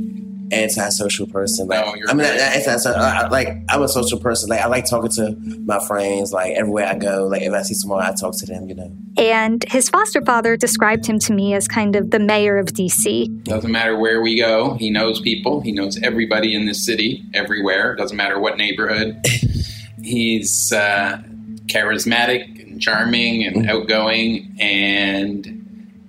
antisocial 0.52 1.26
person. 1.26 1.66
Like, 1.68 1.84
No, 1.86 1.94
you're 1.94 2.08
I 2.10 2.14
mean, 2.14 2.26
very- 2.26 2.40
antisocial. 2.40 2.94
I, 3.00 3.22
I- 3.22 3.28
like 3.28 3.48
I'm 3.68 3.82
a 3.82 3.88
social 3.88 4.18
person. 4.18 4.48
Like 4.48 4.60
I 4.60 4.66
like 4.66 4.84
talking 4.88 5.10
to 5.12 5.36
my 5.64 5.78
friends. 5.86 6.32
Like 6.32 6.52
everywhere 6.54 6.86
I 6.86 6.94
go. 6.96 7.26
Like 7.26 7.42
if 7.42 7.52
I 7.52 7.62
see 7.62 7.74
someone, 7.74 8.02
I 8.02 8.12
talk 8.12 8.36
to 8.38 8.46
them. 8.46 8.68
You 8.68 8.74
know. 8.74 8.92
And 9.16 9.64
his 9.68 9.88
foster 9.90 10.20
father 10.24 10.56
described 10.56 11.06
him 11.06 11.18
to 11.20 11.32
me 11.32 11.54
as 11.54 11.66
kind 11.68 11.96
of 11.96 12.10
the 12.10 12.18
mayor 12.18 12.58
of 12.58 12.66
DC. 12.68 13.44
Doesn't 13.44 13.70
matter 13.72 13.96
where 13.98 14.22
we 14.22 14.36
go, 14.38 14.74
he 14.74 14.90
knows 14.90 15.20
people. 15.20 15.60
He 15.60 15.72
knows 15.72 16.00
everybody 16.02 16.54
in 16.54 16.66
this 16.66 16.84
city, 16.86 17.24
everywhere. 17.34 17.94
Doesn't 17.96 18.16
matter 18.16 18.38
what 18.38 18.56
neighborhood. 18.56 19.20
He's 20.02 20.72
uh, 20.72 21.18
charismatic 21.66 22.62
and 22.66 22.80
charming 22.80 23.44
and 23.44 23.68
outgoing 23.68 24.56
and 24.58 25.46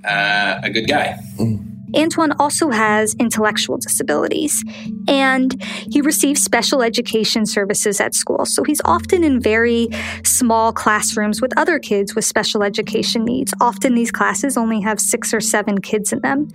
uh, 0.06 0.60
a 0.64 0.70
good 0.70 0.88
guy. 0.88 1.20
Antoine 1.96 2.32
also 2.40 2.70
has 2.70 3.16
intellectual 3.20 3.78
disabilities 3.78 4.64
and 5.08 5.62
he 5.92 6.02
receives 6.02 6.42
special 6.42 6.82
education 6.82 7.46
services 7.46 8.00
at 8.00 8.14
school. 8.14 8.46
So 8.46 8.64
he's 8.64 8.82
often 8.86 9.24
in 9.24 9.40
very 9.40 9.90
small 10.24 10.72
classrooms 10.72 11.42
with 11.42 11.58
other 11.58 11.80
kids 11.80 12.16
with 12.16 12.26
special 12.26 12.64
education 12.64 13.26
needs. 13.26 13.54
Often 13.60 13.96
these 13.96 14.12
classes 14.12 14.58
only 14.58 14.82
have 14.82 15.00
six 15.00 15.34
or 15.34 15.42
seven 15.42 15.82
kids 15.82 16.14
in 16.14 16.22
them. 16.22 16.48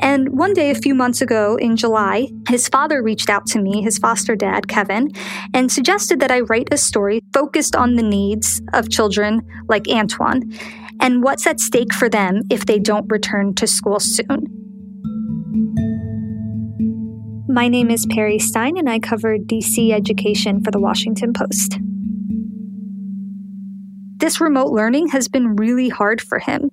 And 0.00 0.30
one 0.30 0.54
day, 0.54 0.70
a 0.70 0.74
few 0.74 0.94
months 0.94 1.20
ago 1.20 1.56
in 1.56 1.76
July, 1.76 2.28
his 2.48 2.68
father 2.68 3.02
reached 3.02 3.30
out 3.30 3.46
to 3.46 3.60
me, 3.60 3.82
his 3.82 3.98
foster 3.98 4.34
dad, 4.34 4.66
Kevin, 4.66 5.12
and 5.54 5.70
suggested 5.70 6.20
that 6.20 6.32
I 6.32 6.40
write 6.40 6.68
a 6.72 6.76
story 6.76 7.20
focused 7.32 7.76
on 7.76 7.94
the 7.94 8.02
needs 8.02 8.60
of 8.72 8.90
children 8.90 9.42
like 9.68 9.88
Antoine 9.88 10.52
and 11.00 11.22
what's 11.22 11.46
at 11.46 11.60
stake 11.60 11.92
for 11.92 12.08
them 12.08 12.42
if 12.50 12.66
they 12.66 12.78
don't 12.78 13.06
return 13.10 13.54
to 13.54 13.66
school 13.66 14.00
soon. 14.00 14.63
My 17.48 17.68
name 17.68 17.88
is 17.90 18.06
Perry 18.10 18.40
Stein, 18.40 18.76
and 18.76 18.90
I 18.90 18.98
cover 18.98 19.38
DC 19.38 19.92
education 19.92 20.60
for 20.64 20.72
the 20.72 20.80
Washington 20.80 21.32
Post. 21.32 21.78
This 24.16 24.40
remote 24.40 24.72
learning 24.72 25.08
has 25.08 25.28
been 25.28 25.54
really 25.54 25.88
hard 25.88 26.20
for 26.20 26.40
him. 26.40 26.70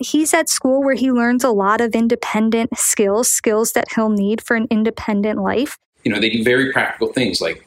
He's 0.00 0.32
at 0.32 0.48
school 0.48 0.82
where 0.82 0.94
he 0.94 1.12
learns 1.12 1.44
a 1.44 1.50
lot 1.50 1.82
of 1.82 1.94
independent 1.94 2.78
skills, 2.78 3.28
skills 3.28 3.72
that 3.72 3.88
he'll 3.94 4.08
need 4.08 4.40
for 4.40 4.56
an 4.56 4.66
independent 4.70 5.42
life. 5.42 5.76
You 6.02 6.12
know, 6.12 6.20
they 6.20 6.30
do 6.30 6.42
very 6.42 6.72
practical 6.72 7.12
things 7.12 7.42
like 7.42 7.66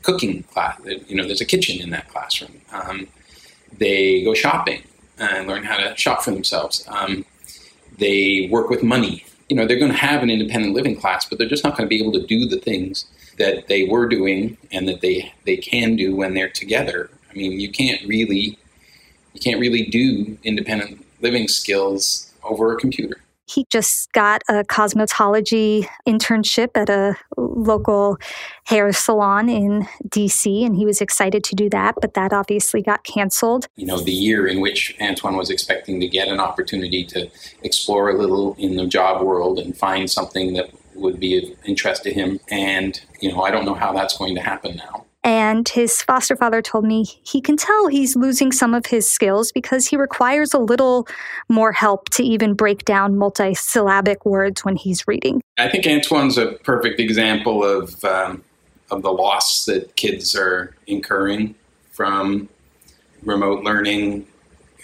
cooking 0.00 0.44
class. 0.44 0.80
You 0.86 1.16
know, 1.16 1.26
there's 1.26 1.42
a 1.42 1.46
kitchen 1.46 1.78
in 1.80 1.90
that 1.90 2.08
classroom. 2.08 2.62
Um, 2.72 3.06
they 3.76 4.24
go 4.24 4.32
shopping 4.32 4.82
and 5.18 5.46
learn 5.46 5.64
how 5.64 5.76
to 5.76 5.94
shop 5.96 6.22
for 6.22 6.30
themselves. 6.30 6.86
Um, 6.88 7.26
they 7.98 8.48
work 8.50 8.70
with 8.70 8.82
money. 8.82 9.26
You 9.52 9.56
know, 9.56 9.66
they're 9.66 9.78
going 9.78 9.92
to 9.92 9.98
have 9.98 10.22
an 10.22 10.30
independent 10.30 10.72
living 10.72 10.96
class, 10.96 11.28
but 11.28 11.36
they're 11.36 11.46
just 11.46 11.62
not 11.62 11.76
going 11.76 11.86
to 11.86 11.94
be 11.94 12.00
able 12.00 12.12
to 12.12 12.26
do 12.26 12.48
the 12.48 12.56
things 12.56 13.04
that 13.36 13.68
they 13.68 13.84
were 13.84 14.08
doing 14.08 14.56
and 14.70 14.88
that 14.88 15.02
they 15.02 15.30
they 15.44 15.58
can 15.58 15.94
do 15.94 16.16
when 16.16 16.32
they're 16.32 16.48
together. 16.48 17.10
I 17.30 17.34
mean, 17.34 17.60
you 17.60 17.70
can't 17.70 18.00
really 18.08 18.58
you 19.34 19.40
can't 19.44 19.60
really 19.60 19.84
do 19.84 20.38
independent 20.42 21.04
living 21.20 21.48
skills 21.48 22.32
over 22.42 22.72
a 22.72 22.78
computer. 22.78 23.18
He 23.52 23.66
just 23.70 24.12
got 24.12 24.42
a 24.48 24.64
cosmetology 24.64 25.86
internship 26.06 26.70
at 26.74 26.88
a 26.88 27.16
local 27.36 28.18
hair 28.64 28.92
salon 28.92 29.48
in 29.48 29.86
DC, 30.08 30.64
and 30.64 30.76
he 30.76 30.86
was 30.86 31.00
excited 31.00 31.44
to 31.44 31.54
do 31.54 31.68
that, 31.70 31.96
but 32.00 32.14
that 32.14 32.32
obviously 32.32 32.82
got 32.82 33.04
canceled. 33.04 33.68
you 33.76 33.86
know, 33.86 34.00
the 34.00 34.12
year 34.12 34.46
in 34.46 34.60
which 34.60 34.96
Antoine 35.00 35.36
was 35.36 35.50
expecting 35.50 36.00
to 36.00 36.08
get 36.08 36.28
an 36.28 36.40
opportunity 36.40 37.04
to 37.04 37.30
explore 37.62 38.10
a 38.10 38.16
little 38.16 38.54
in 38.58 38.76
the 38.76 38.86
job 38.86 39.22
world 39.22 39.58
and 39.58 39.76
find 39.76 40.10
something 40.10 40.54
that 40.54 40.70
would 40.94 41.18
be 41.18 41.38
of 41.38 41.44
interest 41.64 42.02
to 42.04 42.12
him. 42.12 42.40
And, 42.50 43.00
you 43.20 43.32
know, 43.32 43.42
I 43.42 43.50
don't 43.50 43.64
know 43.64 43.74
how 43.74 43.92
that's 43.92 44.16
going 44.16 44.34
to 44.34 44.40
happen 44.40 44.76
now. 44.76 45.06
And 45.24 45.68
his 45.68 46.02
foster 46.02 46.34
father 46.34 46.60
told 46.60 46.84
me 46.84 47.04
he 47.22 47.40
can 47.40 47.56
tell 47.56 47.86
he's 47.86 48.16
losing 48.16 48.50
some 48.50 48.74
of 48.74 48.86
his 48.86 49.08
skills 49.08 49.52
because 49.52 49.86
he 49.86 49.96
requires 49.96 50.52
a 50.52 50.58
little 50.58 51.06
more 51.48 51.72
help 51.72 52.08
to 52.10 52.24
even 52.24 52.54
break 52.54 52.84
down 52.84 53.14
multisyllabic 53.14 54.24
words 54.24 54.64
when 54.64 54.74
he's 54.74 55.06
reading. 55.06 55.40
I 55.58 55.68
think 55.68 55.86
Antoine's 55.86 56.38
a 56.38 56.52
perfect 56.64 56.98
example 56.98 57.62
of, 57.62 58.04
um, 58.04 58.42
of 58.90 59.02
the 59.02 59.12
loss 59.12 59.64
that 59.66 59.94
kids 59.94 60.34
are 60.34 60.74
incurring 60.88 61.54
from 61.92 62.48
remote 63.22 63.62
learning 63.62 64.26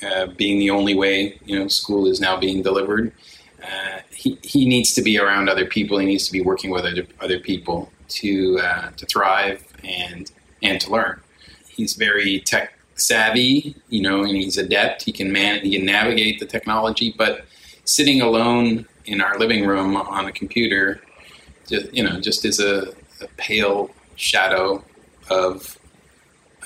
uh, 0.07 0.27
being 0.27 0.61
the 0.61 0.71
only 0.71 0.95
way, 0.95 1.37
you 1.45 1.59
know, 1.59 1.67
school 1.67 2.07
is 2.07 2.21
now 2.21 2.39
being 2.39 2.63
delivered. 2.63 3.13
Uh, 3.61 3.99
he, 4.11 4.39
he 4.43 4.69
needs 4.69 4.93
to 4.95 5.03
be 5.03 5.19
around 5.19 5.49
other 5.49 5.67
people. 5.67 5.99
He 5.99 6.07
needs 6.07 6.27
to 6.27 6.33
be 6.33 6.41
working 6.41 6.71
with 6.71 6.85
other, 6.85 7.07
other 7.21 7.41
people 7.41 7.91
to 8.09 8.59
uh, 8.61 8.91
to 8.97 9.07
thrive 9.07 9.65
and 9.85 10.31
and 10.63 10.81
to 10.81 10.91
learn. 10.91 11.21
He's 11.69 11.95
very 11.95 12.41
tech 12.41 12.73
savvy, 12.97 13.77
you 13.89 14.03
know, 14.03 14.23
and 14.25 14.37
he's 14.37 14.59
adept. 14.59 15.03
He 15.03 15.13
can 15.13 15.31
man 15.33 15.61
he 15.61 15.77
can 15.77 15.87
navigate 15.87 16.41
the 16.41 16.47
technology, 16.47 17.15
but 17.17 17.45
sitting 17.85 18.21
alone 18.21 18.87
in 19.07 19.21
our 19.21 19.39
living 19.39 19.67
room 19.67 19.97
on 19.97 20.27
a 20.27 20.33
computer, 20.33 21.01
just 21.69 21.93
you 21.95 22.03
know, 22.03 22.21
just 22.21 22.45
is 22.45 22.61
a, 22.61 22.89
a 23.21 23.29
pale 23.37 23.91
shadow 24.17 24.83
of 25.31 25.79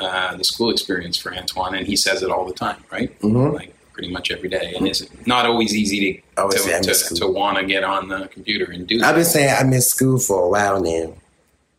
uh, 0.01 0.37
the 0.37 0.45
school 0.45 0.71
experience 0.71 1.17
for 1.17 1.35
Antoine, 1.35 1.75
and 1.75 1.87
he 1.87 1.97
says 1.97 2.23
it 2.23 2.31
all 2.31 2.47
the 2.47 2.55
time, 2.55 2.83
right? 2.91 3.17
Mhm. 3.21 3.53
Like 3.53 3.75
pretty 3.93 4.11
much 4.11 4.31
every 4.31 4.49
day, 4.49 4.73
and 4.75 4.89
it's 4.89 5.05
not 5.27 5.45
always 5.45 5.75
easy 5.77 6.23
to 6.37 6.45
would 6.45 6.59
say 6.59 6.77
I 6.77 6.81
to, 6.81 6.95
to, 6.95 7.15
to 7.17 7.27
want 7.29 7.59
to 7.59 7.65
get 7.67 7.85
on 7.85 8.09
the 8.09 8.27
computer 8.29 8.71
and 8.73 8.87
do. 8.87 8.97
I've 8.97 9.01
that. 9.03 9.15
been 9.17 9.25
saying 9.25 9.55
I 9.59 9.65
miss 9.65 9.89
school 9.91 10.19
for 10.19 10.45
a 10.47 10.49
while 10.49 10.81
now. 10.81 11.15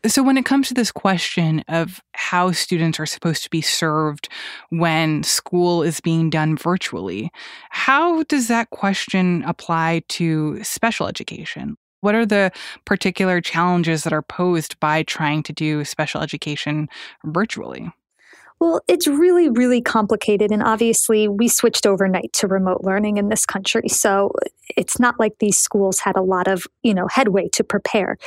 So, 0.05 0.21
when 0.21 0.37
it 0.37 0.43
comes 0.43 0.67
to 0.67 0.73
this 0.73 0.91
question 0.91 1.63
of 1.69 2.01
how 2.11 2.51
students 2.51 2.99
are 2.99 3.05
supposed 3.05 3.43
to 3.43 3.49
be 3.49 3.61
served 3.61 4.27
when 4.69 5.23
school 5.23 5.81
is 5.81 6.01
being 6.01 6.29
done 6.29 6.57
virtually, 6.57 7.31
how 7.69 8.23
does 8.23 8.49
that 8.49 8.69
question 8.71 9.43
apply 9.43 10.01
to 10.09 10.61
special 10.61 11.07
education? 11.07 11.77
What 12.01 12.15
are 12.15 12.25
the 12.25 12.51
particular 12.83 13.39
challenges 13.39 14.03
that 14.03 14.11
are 14.11 14.21
posed 14.21 14.77
by 14.81 15.03
trying 15.03 15.41
to 15.43 15.53
do 15.53 15.85
special 15.85 16.19
education 16.19 16.89
virtually? 17.23 17.89
Well, 18.63 18.81
it's 18.87 19.07
really, 19.07 19.49
really 19.49 19.81
complicated. 19.81 20.51
And 20.51 20.63
obviously, 20.63 21.27
we 21.27 21.49
switched 21.49 21.85
overnight 21.85 22.31
to 22.33 22.47
remote 22.47 22.81
learning 22.83 23.17
in 23.17 23.27
this 23.27 23.45
country. 23.45 23.89
So 23.89 24.31
it's 24.77 24.99
not 24.99 25.19
like 25.19 25.33
these 25.39 25.57
schools 25.57 25.99
had 25.99 26.15
a 26.15 26.21
lot 26.21 26.47
of, 26.47 26.65
you 26.81 26.93
know, 26.93 27.07
headway 27.07 27.49
to 27.53 27.63
prepare. 27.65 28.17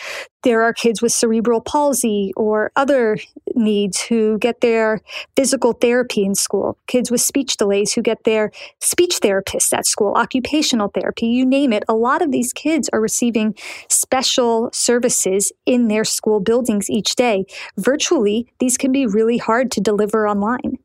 There 0.47 0.63
are 0.63 0.73
kids 0.73 1.03
with 1.03 1.11
cerebral 1.11 1.61
palsy 1.61 2.33
or 2.37 2.71
other 2.77 3.19
needs 3.57 4.01
who 4.01 4.39
get 4.39 4.61
their 4.61 5.01
physical 5.35 5.73
therapy 5.73 6.25
in 6.25 6.37
school, 6.37 6.79
kids 6.87 7.11
with 7.11 7.21
speech 7.21 7.57
delays 7.57 7.95
who 7.95 8.01
get 8.01 8.23
their 8.23 8.53
speech 8.81 9.19
therapists 9.21 9.73
at 9.73 9.87
school, 9.87 10.15
occupational 10.15 10.87
therapy, 10.87 11.27
you 11.27 11.45
name 11.45 11.73
it. 11.73 11.83
A 11.89 11.95
lot 11.95 12.23
of 12.23 12.31
these 12.31 12.53
kids 12.53 12.89
are 12.93 13.01
receiving 13.01 13.57
special 13.89 14.71
services 14.73 15.51
in 15.67 15.89
their 15.89 16.05
school 16.05 16.39
buildings 16.39 16.89
each 16.89 17.17
day. 17.17 17.45
Virtually, 17.77 18.47
these 18.61 18.77
can 18.79 18.93
be 18.93 19.05
really 19.05 19.39
hard 19.39 19.73
to 19.73 19.81
deliver 19.81 20.29
online. 20.29 20.79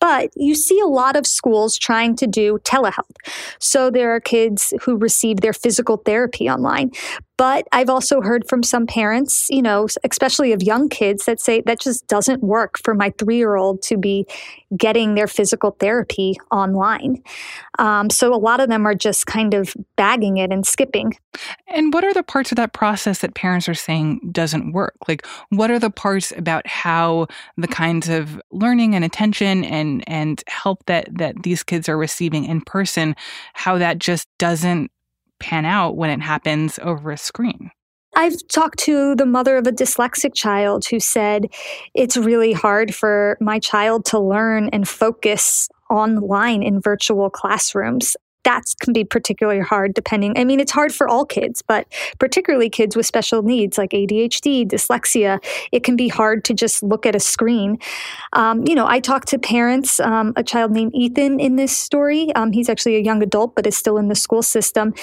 But 0.00 0.32
you 0.36 0.54
see 0.54 0.78
a 0.80 0.86
lot 0.86 1.16
of 1.16 1.26
schools 1.26 1.78
trying 1.78 2.14
to 2.16 2.26
do 2.26 2.58
telehealth. 2.62 3.16
So 3.58 3.90
there 3.90 4.14
are 4.14 4.20
kids 4.20 4.74
who 4.82 4.98
receive 4.98 5.40
their 5.40 5.54
physical 5.54 5.96
therapy 5.96 6.46
online. 6.46 6.90
But 7.36 7.66
I've 7.72 7.90
also 7.90 8.20
heard 8.20 8.48
from 8.48 8.62
some 8.62 8.86
parents, 8.86 9.46
you 9.50 9.62
know, 9.62 9.88
especially 10.04 10.52
of 10.52 10.62
young 10.62 10.88
kids, 10.88 11.24
that 11.24 11.40
say 11.40 11.62
that 11.62 11.80
just 11.80 12.06
doesn't 12.06 12.42
work 12.42 12.78
for 12.82 12.94
my 12.94 13.12
three 13.18 13.36
year 13.36 13.56
old 13.56 13.82
to 13.82 13.96
be 13.96 14.26
getting 14.76 15.14
their 15.14 15.26
physical 15.26 15.72
therapy 15.72 16.36
online. 16.50 17.22
Um, 17.78 18.10
so 18.10 18.32
a 18.32 18.36
lot 18.36 18.60
of 18.60 18.68
them 18.68 18.86
are 18.86 18.94
just 18.94 19.26
kind 19.26 19.54
of 19.54 19.74
bagging 19.96 20.36
it 20.36 20.52
and 20.52 20.64
skipping. 20.66 21.16
And 21.66 21.92
what 21.92 22.04
are 22.04 22.14
the 22.14 22.22
parts 22.22 22.52
of 22.52 22.56
that 22.56 22.72
process 22.72 23.20
that 23.20 23.34
parents 23.34 23.68
are 23.68 23.74
saying 23.74 24.20
doesn't 24.30 24.72
work? 24.72 24.94
Like, 25.08 25.26
what 25.48 25.70
are 25.70 25.78
the 25.78 25.90
parts 25.90 26.32
about 26.36 26.66
how 26.66 27.26
the 27.56 27.68
kinds 27.68 28.08
of 28.08 28.40
learning 28.52 28.94
and 28.94 29.04
attention 29.04 29.64
and 29.64 30.04
and 30.06 30.42
help 30.46 30.84
that 30.86 31.08
that 31.18 31.42
these 31.42 31.62
kids 31.62 31.88
are 31.88 31.98
receiving 31.98 32.44
in 32.44 32.60
person, 32.60 33.16
how 33.54 33.78
that 33.78 33.98
just 33.98 34.28
doesn't 34.38 34.90
pan 35.40 35.64
out 35.64 35.96
when 35.96 36.10
it 36.10 36.22
happens 36.22 36.78
over 36.82 37.10
a 37.10 37.16
screen? 37.18 37.70
I've 38.16 38.36
talked 38.48 38.78
to 38.80 39.16
the 39.16 39.26
mother 39.26 39.56
of 39.56 39.66
a 39.66 39.72
dyslexic 39.72 40.34
child 40.34 40.84
who 40.86 41.00
said 41.00 41.46
it's 41.94 42.16
really 42.16 42.52
hard 42.52 42.94
for 42.94 43.36
my 43.40 43.58
child 43.58 44.04
to 44.06 44.20
learn 44.20 44.68
and 44.68 44.88
focus 44.88 45.68
online 45.90 46.62
in 46.62 46.80
virtual 46.80 47.28
classrooms. 47.28 48.16
That 48.44 48.62
can 48.80 48.92
be 48.92 49.04
particularly 49.04 49.60
hard 49.60 49.94
depending. 49.94 50.38
I 50.38 50.44
mean, 50.44 50.60
it's 50.60 50.72
hard 50.72 50.94
for 50.94 51.08
all 51.08 51.24
kids, 51.24 51.62
but 51.62 51.86
particularly 52.18 52.70
kids 52.70 52.96
with 52.96 53.06
special 53.06 53.42
needs 53.42 53.78
like 53.78 53.90
ADHD, 53.90 54.66
dyslexia, 54.66 55.42
it 55.72 55.82
can 55.84 55.96
be 55.96 56.08
hard 56.08 56.44
to 56.44 56.54
just 56.54 56.82
look 56.82 57.06
at 57.06 57.14
a 57.14 57.20
screen. 57.20 57.78
Um, 58.32 58.66
you 58.66 58.74
know, 58.74 58.86
I 58.86 59.00
talked 59.00 59.28
to 59.28 59.38
parents, 59.38 60.00
um, 60.00 60.32
a 60.36 60.42
child 60.42 60.72
named 60.72 60.94
Ethan 60.94 61.40
in 61.40 61.56
this 61.56 61.76
story. 61.76 62.34
Um, 62.34 62.52
he's 62.52 62.68
actually 62.68 62.96
a 62.96 63.00
young 63.00 63.22
adult, 63.22 63.54
but 63.54 63.66
is 63.66 63.76
still 63.76 63.96
in 63.98 64.08
the 64.08 64.14
school 64.14 64.42
system. 64.42 64.94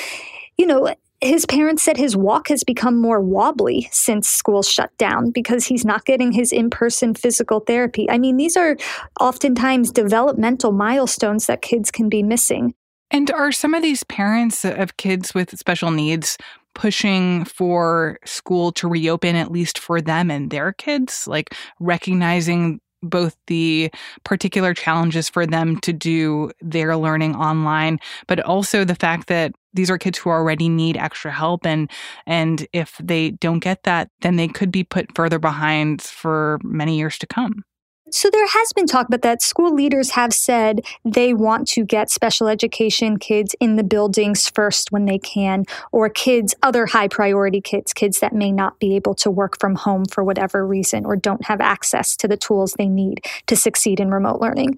You 0.57 0.67
know, 0.67 0.93
his 1.21 1.45
parents 1.45 1.83
said 1.83 1.97
his 1.97 2.17
walk 2.17 2.47
has 2.47 2.63
become 2.63 2.99
more 2.99 3.21
wobbly 3.21 3.87
since 3.91 4.27
school 4.27 4.63
shut 4.63 4.95
down 4.97 5.29
because 5.29 5.67
he's 5.67 5.85
not 5.85 6.03
getting 6.05 6.31
his 6.31 6.51
in 6.51 6.71
person 6.71 7.13
physical 7.13 7.59
therapy. 7.59 8.09
I 8.09 8.17
mean, 8.17 8.37
these 8.37 8.57
are 8.57 8.75
oftentimes 9.19 9.91
developmental 9.91 10.71
milestones 10.71 11.45
that 11.45 11.61
kids 11.61 11.91
can 11.91 12.09
be 12.09 12.23
missing. 12.23 12.73
And 13.11 13.29
are 13.31 13.51
some 13.51 13.73
of 13.73 13.81
these 13.81 14.03
parents 14.03 14.63
of 14.63 14.97
kids 14.97 15.33
with 15.33 15.57
special 15.57 15.91
needs 15.91 16.37
pushing 16.73 17.43
for 17.43 18.17
school 18.25 18.71
to 18.71 18.87
reopen, 18.87 19.35
at 19.35 19.51
least 19.51 19.77
for 19.77 20.01
them 20.01 20.31
and 20.31 20.49
their 20.49 20.71
kids? 20.73 21.27
Like 21.27 21.53
recognizing 21.79 22.79
both 23.03 23.35
the 23.47 23.91
particular 24.23 24.73
challenges 24.73 25.27
for 25.27 25.45
them 25.45 25.79
to 25.81 25.91
do 25.91 26.51
their 26.61 26.95
learning 26.95 27.35
online, 27.35 27.99
but 28.27 28.39
also 28.41 28.85
the 28.85 28.95
fact 28.95 29.27
that 29.27 29.53
these 29.73 29.89
are 29.89 29.97
kids 29.97 30.19
who 30.19 30.29
already 30.29 30.69
need 30.69 30.97
extra 30.97 31.31
help 31.31 31.65
and 31.65 31.89
and 32.27 32.67
if 32.73 32.97
they 33.01 33.31
don't 33.31 33.59
get 33.59 33.83
that 33.83 34.09
then 34.19 34.35
they 34.35 34.47
could 34.47 34.71
be 34.71 34.83
put 34.83 35.15
further 35.15 35.39
behind 35.39 36.01
for 36.01 36.59
many 36.61 36.97
years 36.97 37.17
to 37.17 37.25
come 37.25 37.63
so 38.11 38.29
there 38.29 38.47
has 38.47 38.73
been 38.73 38.87
talk 38.87 39.07
about 39.07 39.21
that. 39.21 39.41
School 39.41 39.73
leaders 39.73 40.11
have 40.11 40.33
said 40.33 40.81
they 41.05 41.33
want 41.33 41.67
to 41.69 41.85
get 41.85 42.09
special 42.09 42.47
education 42.47 43.17
kids 43.17 43.55
in 43.59 43.75
the 43.75 43.83
buildings 43.83 44.49
first 44.49 44.91
when 44.91 45.05
they 45.05 45.17
can, 45.17 45.65
or 45.91 46.09
kids, 46.09 46.53
other 46.63 46.85
high 46.85 47.07
priority 47.07 47.61
kids, 47.61 47.93
kids 47.93 48.19
that 48.19 48.33
may 48.33 48.51
not 48.51 48.79
be 48.79 48.95
able 48.95 49.15
to 49.15 49.31
work 49.31 49.59
from 49.59 49.75
home 49.75 50.05
for 50.05 50.23
whatever 50.23 50.65
reason 50.65 51.05
or 51.05 51.15
don't 51.15 51.45
have 51.45 51.61
access 51.61 52.15
to 52.17 52.27
the 52.27 52.37
tools 52.37 52.73
they 52.73 52.87
need 52.87 53.25
to 53.47 53.55
succeed 53.55 53.99
in 53.99 54.11
remote 54.11 54.41
learning. 54.41 54.77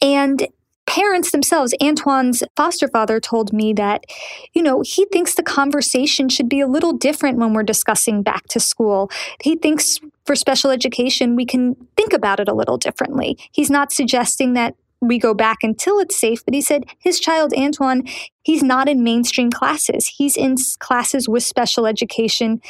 And 0.00 0.46
parents 0.92 1.30
themselves, 1.30 1.74
Antoine's 1.80 2.42
foster 2.54 2.86
father 2.86 3.18
told 3.18 3.50
me 3.50 3.72
that, 3.72 4.04
you 4.52 4.62
know, 4.62 4.82
he 4.82 5.06
thinks 5.06 5.34
the 5.34 5.42
conversation 5.42 6.28
should 6.28 6.50
be 6.50 6.60
a 6.60 6.66
little 6.66 6.92
different 6.92 7.38
when 7.38 7.54
we're 7.54 7.62
discussing 7.62 8.22
back 8.22 8.46
to 8.48 8.60
school. 8.60 9.10
He 9.42 9.56
thinks 9.56 9.98
for 10.26 10.36
special 10.36 10.70
education, 10.70 11.34
we 11.34 11.46
can 11.46 11.76
think 11.96 12.12
about 12.12 12.40
it 12.40 12.48
a 12.48 12.54
little 12.54 12.76
differently. 12.76 13.38
He's 13.52 13.70
not 13.70 13.90
suggesting 13.90 14.52
that 14.52 14.74
we 15.00 15.18
go 15.18 15.32
back 15.32 15.58
until 15.62 15.98
it's 15.98 16.16
safe, 16.16 16.44
but 16.44 16.52
he 16.52 16.60
said 16.60 16.84
his 16.98 17.18
child, 17.18 17.54
Antoine, 17.56 18.04
he's 18.42 18.62
not 18.62 18.86
in 18.86 19.02
mainstream 19.02 19.50
classes. 19.50 20.06
He's 20.06 20.36
in 20.36 20.56
classes 20.78 21.26
with 21.26 21.42
special 21.42 21.86
education 21.86 22.60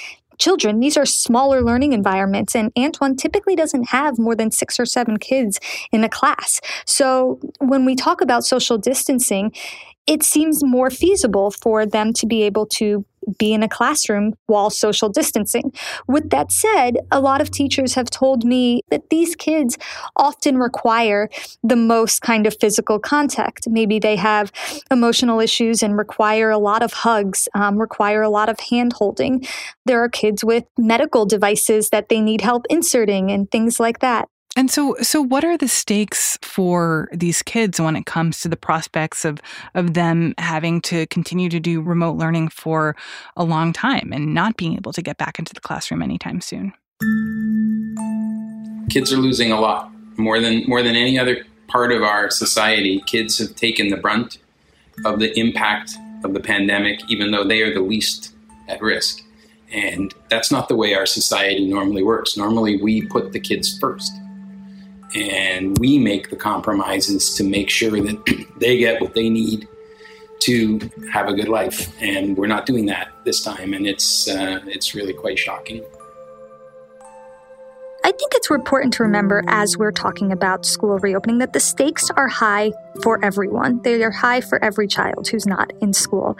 children. 0.42 0.80
These 0.80 0.96
are 0.96 1.06
smaller 1.06 1.62
learning 1.62 1.92
environments, 1.92 2.56
and 2.56 2.72
Antoine 2.76 3.16
typically 3.16 3.54
doesn't 3.54 3.90
have 3.90 4.18
more 4.18 4.34
than 4.34 4.50
six 4.50 4.80
or 4.80 4.86
seven 4.86 5.18
kids 5.18 5.60
in 5.92 6.02
a 6.02 6.08
class. 6.08 6.60
So 6.84 7.38
when 7.58 7.84
we 7.84 7.94
talk 7.94 8.20
about 8.20 8.44
social 8.44 8.76
distancing, 8.76 9.52
it 10.06 10.22
seems 10.24 10.64
more 10.64 10.90
feasible 10.90 11.52
for 11.52 11.86
them 11.86 12.12
to 12.14 12.26
be 12.26 12.42
able 12.42 12.66
to 12.66 13.04
be 13.38 13.52
in 13.52 13.62
a 13.62 13.68
classroom 13.68 14.34
while 14.46 14.70
social 14.70 15.08
distancing. 15.08 15.72
With 16.08 16.30
that 16.30 16.52
said, 16.52 16.98
a 17.10 17.20
lot 17.20 17.40
of 17.40 17.50
teachers 17.50 17.94
have 17.94 18.10
told 18.10 18.44
me 18.44 18.82
that 18.90 19.10
these 19.10 19.36
kids 19.36 19.78
often 20.16 20.58
require 20.58 21.28
the 21.62 21.76
most 21.76 22.22
kind 22.22 22.46
of 22.46 22.56
physical 22.60 22.98
contact. 22.98 23.68
Maybe 23.68 23.98
they 23.98 24.16
have 24.16 24.52
emotional 24.90 25.40
issues 25.40 25.82
and 25.82 25.96
require 25.96 26.50
a 26.50 26.58
lot 26.58 26.82
of 26.82 26.92
hugs, 26.92 27.48
um, 27.54 27.78
require 27.78 28.22
a 28.22 28.30
lot 28.30 28.48
of 28.48 28.60
hand 28.60 28.94
holding. 28.94 29.46
There 29.86 30.02
are 30.02 30.08
kids 30.08 30.44
with 30.44 30.64
medical 30.78 31.26
devices 31.26 31.90
that 31.90 32.08
they 32.08 32.20
need 32.20 32.40
help 32.40 32.66
inserting 32.70 33.30
and 33.30 33.50
things 33.50 33.78
like 33.78 34.00
that. 34.00 34.28
And 34.54 34.70
so 34.70 34.96
so 35.00 35.22
what 35.22 35.44
are 35.44 35.56
the 35.56 35.68
stakes 35.68 36.38
for 36.42 37.08
these 37.12 37.42
kids 37.42 37.80
when 37.80 37.96
it 37.96 38.04
comes 38.04 38.40
to 38.40 38.48
the 38.48 38.56
prospects 38.56 39.24
of 39.24 39.38
of 39.74 39.94
them 39.94 40.34
having 40.36 40.82
to 40.82 41.06
continue 41.06 41.48
to 41.48 41.58
do 41.58 41.80
remote 41.80 42.16
learning 42.16 42.48
for 42.48 42.94
a 43.36 43.44
long 43.44 43.72
time 43.72 44.12
and 44.12 44.34
not 44.34 44.58
being 44.58 44.74
able 44.74 44.92
to 44.92 45.00
get 45.00 45.16
back 45.16 45.38
into 45.38 45.54
the 45.54 45.60
classroom 45.60 46.02
anytime 46.02 46.42
soon? 46.42 46.74
Kids 48.90 49.10
are 49.10 49.16
losing 49.16 49.52
a 49.52 49.60
lot 49.60 49.90
more 50.18 50.38
than 50.38 50.64
more 50.68 50.82
than 50.82 50.96
any 50.96 51.18
other 51.18 51.46
part 51.68 51.90
of 51.90 52.02
our 52.02 52.28
society. 52.28 53.02
Kids 53.06 53.38
have 53.38 53.56
taken 53.56 53.88
the 53.88 53.96
brunt 53.96 54.36
of 55.06 55.18
the 55.18 55.36
impact 55.38 55.92
of 56.24 56.34
the 56.34 56.40
pandemic 56.40 57.00
even 57.08 57.30
though 57.30 57.44
they 57.44 57.62
are 57.62 57.72
the 57.72 57.80
least 57.80 58.34
at 58.68 58.82
risk. 58.82 59.22
And 59.72 60.12
that's 60.28 60.52
not 60.52 60.68
the 60.68 60.76
way 60.76 60.94
our 60.94 61.06
society 61.06 61.66
normally 61.66 62.02
works. 62.02 62.36
Normally 62.36 62.76
we 62.76 63.06
put 63.06 63.32
the 63.32 63.40
kids 63.40 63.78
first 63.78 64.12
and 65.14 65.78
we 65.78 65.98
make 65.98 66.30
the 66.30 66.36
compromises 66.36 67.34
to 67.36 67.44
make 67.44 67.70
sure 67.70 68.00
that 68.00 68.46
they 68.58 68.78
get 68.78 69.00
what 69.00 69.14
they 69.14 69.28
need 69.28 69.68
to 70.40 70.80
have 71.12 71.28
a 71.28 71.34
good 71.34 71.48
life. 71.48 71.92
And 72.00 72.36
we're 72.36 72.46
not 72.46 72.66
doing 72.66 72.86
that 72.86 73.12
this 73.24 73.42
time, 73.42 73.72
and 73.74 73.86
it's 73.86 74.28
uh, 74.28 74.60
it's 74.66 74.94
really 74.94 75.12
quite 75.12 75.38
shocking. 75.38 75.84
I 78.04 78.10
think 78.10 78.32
it's 78.34 78.50
important 78.50 78.92
to 78.94 79.04
remember 79.04 79.44
as 79.46 79.78
we're 79.78 79.92
talking 79.92 80.32
about 80.32 80.66
school 80.66 80.98
reopening 80.98 81.38
that 81.38 81.52
the 81.52 81.60
stakes 81.60 82.10
are 82.10 82.26
high 82.26 82.72
for 83.00 83.24
everyone. 83.24 83.80
They 83.82 84.02
are 84.02 84.10
high 84.10 84.40
for 84.40 84.62
every 84.62 84.88
child 84.88 85.28
who's 85.28 85.46
not 85.46 85.72
in 85.80 85.92
school. 85.92 86.36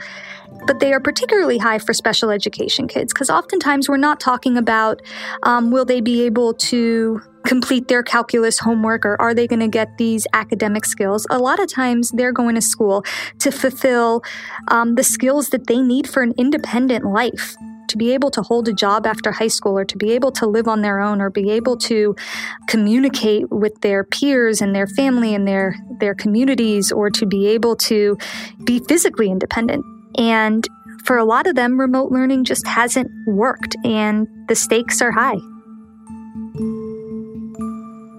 But 0.67 0.81
they 0.81 0.93
are 0.93 0.99
particularly 0.99 1.57
high 1.57 1.79
for 1.79 1.93
special 1.93 2.31
education 2.31 2.87
kids 2.87 3.13
because 3.13 3.29
oftentimes 3.29 3.87
we're 3.87 3.97
not 3.97 4.19
talking 4.19 4.57
about 4.57 5.01
um, 5.43 5.71
will 5.71 5.85
they 5.85 6.01
be 6.01 6.23
able 6.23 6.53
to 6.53 7.21
complete 7.45 7.87
their 7.87 8.03
calculus 8.03 8.59
homework 8.59 9.05
or 9.05 9.19
are 9.21 9.33
they 9.33 9.47
going 9.47 9.59
to 9.59 9.67
get 9.67 9.97
these 9.97 10.25
academic 10.33 10.85
skills? 10.85 11.27
A 11.29 11.37
lot 11.37 11.59
of 11.59 11.67
times 11.67 12.11
they're 12.11 12.31
going 12.31 12.55
to 12.55 12.61
school 12.61 13.03
to 13.39 13.51
fulfill 13.51 14.23
um, 14.69 14.95
the 14.95 15.03
skills 15.03 15.49
that 15.49 15.67
they 15.67 15.81
need 15.81 16.09
for 16.09 16.23
an 16.23 16.33
independent 16.37 17.05
life. 17.05 17.55
To 17.89 17.97
be 17.97 18.13
able 18.13 18.31
to 18.31 18.41
hold 18.41 18.67
a 18.69 18.73
job 18.73 19.05
after 19.05 19.31
high 19.31 19.49
school, 19.49 19.77
or 19.77 19.85
to 19.85 19.97
be 19.97 20.13
able 20.13 20.31
to 20.31 20.47
live 20.47 20.67
on 20.67 20.81
their 20.81 20.99
own, 20.99 21.21
or 21.21 21.29
be 21.29 21.51
able 21.51 21.77
to 21.77 22.15
communicate 22.67 23.51
with 23.51 23.81
their 23.81 24.03
peers 24.03 24.61
and 24.61 24.73
their 24.73 24.87
family 24.87 25.35
and 25.35 25.47
their, 25.47 25.75
their 25.99 26.15
communities, 26.15 26.91
or 26.91 27.11
to 27.11 27.27
be 27.27 27.45
able 27.49 27.75
to 27.75 28.17
be 28.63 28.79
physically 28.87 29.29
independent. 29.29 29.85
And 30.17 30.67
for 31.05 31.17
a 31.19 31.25
lot 31.25 31.45
of 31.45 31.55
them, 31.55 31.79
remote 31.79 32.11
learning 32.11 32.45
just 32.45 32.65
hasn't 32.65 33.11
worked, 33.27 33.75
and 33.83 34.27
the 34.47 34.55
stakes 34.55 34.99
are 34.99 35.11
high. 35.11 35.37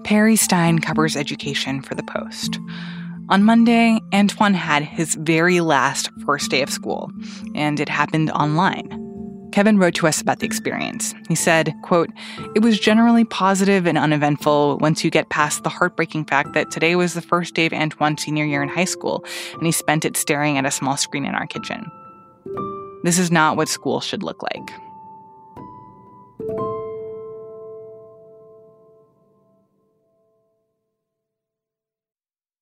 Perry 0.05 0.35
Stein 0.35 0.77
covers 0.77 1.15
education 1.15 1.81
for 1.81 1.95
the 1.95 2.03
Post. 2.03 2.59
On 3.29 3.43
Monday, 3.43 3.99
Antoine 4.13 4.53
had 4.53 4.83
his 4.83 5.15
very 5.15 5.61
last 5.61 6.11
first 6.27 6.51
day 6.51 6.61
of 6.61 6.69
school, 6.69 7.11
and 7.55 7.79
it 7.79 7.89
happened 7.89 8.29
online. 8.29 8.87
Kevin 9.51 9.79
wrote 9.79 9.95
to 9.95 10.05
us 10.05 10.21
about 10.21 10.41
the 10.41 10.45
experience. 10.45 11.15
He 11.27 11.33
said, 11.33 11.73
quote, 11.81 12.11
It 12.55 12.61
was 12.61 12.79
generally 12.79 13.25
positive 13.25 13.87
and 13.87 13.97
uneventful 13.97 14.77
once 14.77 15.03
you 15.03 15.09
get 15.09 15.29
past 15.29 15.63
the 15.63 15.69
heartbreaking 15.69 16.25
fact 16.25 16.53
that 16.53 16.69
today 16.69 16.95
was 16.95 17.15
the 17.15 17.21
first 17.23 17.55
day 17.55 17.65
of 17.65 17.73
Antoine's 17.73 18.21
senior 18.21 18.45
year 18.45 18.61
in 18.61 18.69
high 18.69 18.85
school, 18.85 19.25
and 19.53 19.65
he 19.65 19.71
spent 19.71 20.05
it 20.05 20.17
staring 20.17 20.59
at 20.59 20.67
a 20.67 20.71
small 20.71 20.97
screen 20.97 21.25
in 21.25 21.33
our 21.33 21.47
kitchen. 21.47 21.83
This 23.03 23.17
is 23.17 23.31
not 23.31 23.57
what 23.57 23.69
school 23.69 24.01
should 24.01 24.21
look 24.21 24.43
like. 24.43 24.69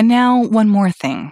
And 0.00 0.08
now, 0.08 0.44
one 0.44 0.70
more 0.70 0.90
thing. 0.90 1.30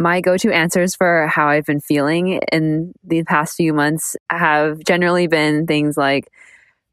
my 0.00 0.20
go 0.20 0.36
to 0.36 0.52
answers 0.52 0.96
for 0.96 1.28
how 1.28 1.46
I've 1.46 1.66
been 1.66 1.80
feeling 1.80 2.40
in 2.50 2.92
the 3.04 3.22
past 3.22 3.56
few 3.56 3.72
months 3.72 4.16
have 4.30 4.80
generally 4.80 5.28
been 5.28 5.66
things 5.66 5.96
like 5.96 6.28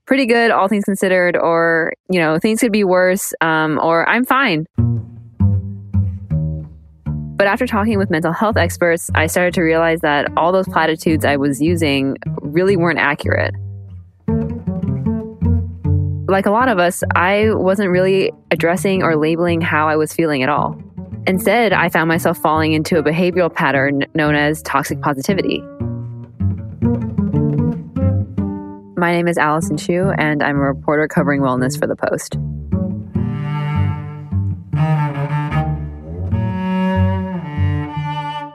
pretty 0.06 0.26
good, 0.28 0.52
all 0.52 0.68
things 0.68 0.84
considered, 0.84 1.36
or, 1.36 1.94
you 2.08 2.20
know, 2.20 2.38
things 2.38 2.60
could 2.60 2.72
be 2.72 2.84
worse, 2.84 3.34
um, 3.42 3.80
or 3.82 4.08
I'm 4.08 4.26
fine. 4.26 4.68
But 7.36 7.48
after 7.48 7.66
talking 7.66 7.98
with 7.98 8.10
mental 8.10 8.34
health 8.34 8.58
experts, 8.58 9.10
I 9.16 9.28
started 9.28 9.54
to 9.56 9.62
realize 9.62 10.02
that 10.02 10.32
all 10.38 10.52
those 10.52 10.68
platitudes 10.68 11.24
I 11.24 11.38
was 11.38 11.62
using 11.62 12.18
really 12.42 12.78
weren't 12.78 13.00
accurate. 13.00 13.56
Like 16.30 16.46
a 16.46 16.52
lot 16.52 16.68
of 16.68 16.78
us, 16.78 17.04
I 17.16 17.54
wasn't 17.54 17.90
really 17.90 18.34
addressing 18.52 19.02
or 19.02 19.16
labeling 19.16 19.62
how 19.62 19.88
I 19.88 19.96
was 19.96 20.14
feeling 20.14 20.44
at 20.44 20.50
all. 20.50 20.80
Instead, 21.28 21.74
I 21.74 21.90
found 21.90 22.08
myself 22.08 22.38
falling 22.38 22.72
into 22.72 22.98
a 22.98 23.04
behavioral 23.04 23.54
pattern 23.54 24.06
known 24.16 24.34
as 24.34 24.62
toxic 24.62 25.02
positivity. 25.02 25.60
My 28.96 29.12
name 29.12 29.28
is 29.28 29.38
Allyson 29.38 29.76
Chiu, 29.76 30.12
and 30.18 30.42
I'm 30.42 30.56
a 30.56 30.62
reporter 30.62 31.10
covering 31.10 31.42
wellness 31.42 31.78
for 31.78 31.86
The 31.86 31.98
Post. 31.98 32.38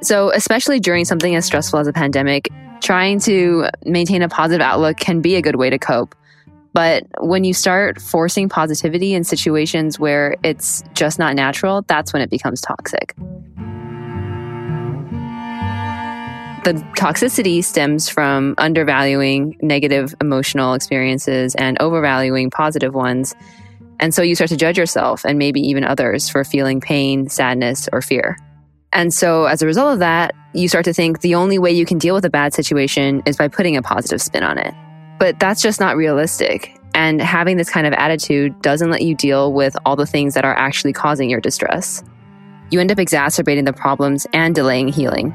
So, 0.03 0.33
especially 0.33 0.81
during 0.81 1.05
something 1.05 1.37
as 1.37 1.45
stressful 1.45 1.79
as 1.79 1.87
a 1.87 1.93
pandemic, 1.93 2.49
trying 2.81 3.21
to 3.21 3.69
maintain 3.85 4.23
a 4.23 4.31
positive 4.31 4.63
outlook 4.63 4.97
can 4.97 5.21
be 5.21 5.37
a 5.37 5.43
good 5.43 5.57
way 5.57 5.69
to 5.69 5.79
cope. 5.79 6.15
But 6.73 7.05
when 7.21 7.45
you 7.45 7.53
start 7.53 8.01
forcing 8.01 8.49
positivity 8.49 9.15
in 9.15 9.25
situations 9.25 9.99
where 9.99 10.37
it's 10.43 10.83
just 10.95 11.19
not 11.19 11.35
natural, 11.35 11.83
that's 11.87 12.13
when 12.13 12.23
it 12.23 12.31
becomes 12.31 12.61
toxic. 12.61 13.15
The 16.65 16.75
toxicity 16.97 17.63
stems 17.63 18.09
from 18.09 18.55
undervaluing 18.57 19.57
negative 19.61 20.15
emotional 20.21 20.75
experiences 20.75 21.57
and 21.57 21.77
overvaluing 21.81 22.51
positive 22.51 22.95
ones. 22.95 23.35
And 23.99 24.15
so 24.15 24.23
you 24.23 24.37
start 24.37 24.49
to 24.51 24.57
judge 24.57 24.79
yourself 24.79 25.25
and 25.25 25.39
maybe 25.39 25.61
even 25.61 25.83
others 25.83 26.29
for 26.29 26.45
feeling 26.45 26.81
pain, 26.81 27.29
sadness, 27.29 27.89
or 27.93 28.01
fear. 28.01 28.39
And 28.93 29.13
so 29.13 29.47
as 29.47 29.61
a 29.61 29.67
result 29.67 29.95
of 29.95 29.99
that, 29.99 30.35
you 30.55 30.69
start 30.69 30.85
to 30.85 30.93
think 30.93 31.21
the 31.21 31.35
only 31.35 31.59
way 31.59 31.73
you 31.73 31.85
can 31.85 31.99
deal 31.99 32.15
with 32.15 32.25
a 32.25 32.31
bad 32.31 32.55
situation 32.55 33.23
is 33.27 33.37
by 33.37 33.49
putting 33.49 33.77
a 33.77 33.83
positive 33.83 34.23
spin 34.23 34.45
on 34.45 34.57
it. 34.57 34.73
But 35.23 35.39
that's 35.39 35.63
just 35.63 35.79
not 35.79 35.97
realistic. 35.97 36.77
And 36.97 37.23
having 37.23 37.57
this 37.57 37.71
kind 37.71 37.87
of 37.87 37.93
attitude 37.93 38.61
doesn't 38.61 38.91
let 38.91 39.03
you 39.03 39.15
deal 39.15 39.53
with 39.53 39.77
all 39.87 39.95
the 39.95 40.05
things 40.05 40.35
that 40.35 40.45
are 40.45 40.57
actually 40.57 40.93
causing 40.93 41.31
your 41.31 41.41
distress. 41.41 42.03
You 42.73 42.81
end 42.81 42.91
up 42.91 42.99
exacerbating 42.99 43.65
the 43.65 43.73
problems 43.73 44.27
and 44.33 44.53
delaying 44.53 44.89
healing. 44.89 45.33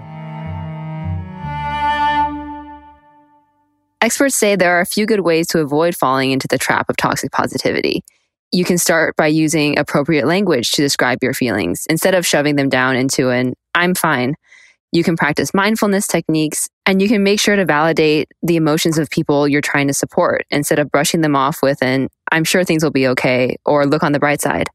Experts 4.01 4.35
say 4.35 4.57
there 4.57 4.75
are 4.75 4.81
a 4.81 4.85
few 4.85 5.05
good 5.05 5.21
ways 5.21 5.47
to 5.47 5.61
avoid 5.61 5.95
falling 5.95 6.31
into 6.31 6.49
the 6.49 6.57
trap 6.57 6.89
of 6.89 6.97
toxic 6.97 7.31
positivity. 7.31 8.03
You 8.51 8.65
can 8.65 8.77
start 8.77 9.15
by 9.15 9.27
using 9.27 9.79
appropriate 9.79 10.27
language 10.27 10.71
to 10.71 10.81
describe 10.81 11.19
your 11.21 11.33
feelings 11.33 11.85
instead 11.89 12.13
of 12.13 12.27
shoving 12.27 12.57
them 12.57 12.67
down 12.67 12.97
into 12.97 13.29
an 13.29 13.53
I'm 13.73 13.95
fine. 13.95 14.35
You 14.93 15.03
can 15.03 15.17
practice 15.17 15.53
mindfulness 15.53 16.07
techniques 16.07 16.69
and 16.85 17.01
you 17.01 17.09
can 17.09 17.21
make 17.21 17.41
sure 17.41 17.57
to 17.57 17.65
validate 17.65 18.29
the 18.41 18.55
emotions 18.55 18.97
of 18.97 19.09
people 19.09 19.45
you're 19.45 19.59
trying 19.59 19.87
to 19.87 19.93
support 19.93 20.45
instead 20.49 20.79
of 20.79 20.89
brushing 20.89 21.21
them 21.21 21.35
off 21.35 21.61
with 21.61 21.83
an 21.83 22.07
I'm 22.31 22.45
sure 22.45 22.63
things 22.63 22.83
will 22.83 22.91
be 22.91 23.07
okay 23.09 23.57
or 23.65 23.85
look 23.85 24.03
on 24.03 24.13
the 24.13 24.19
bright 24.19 24.41
side. 24.41 24.69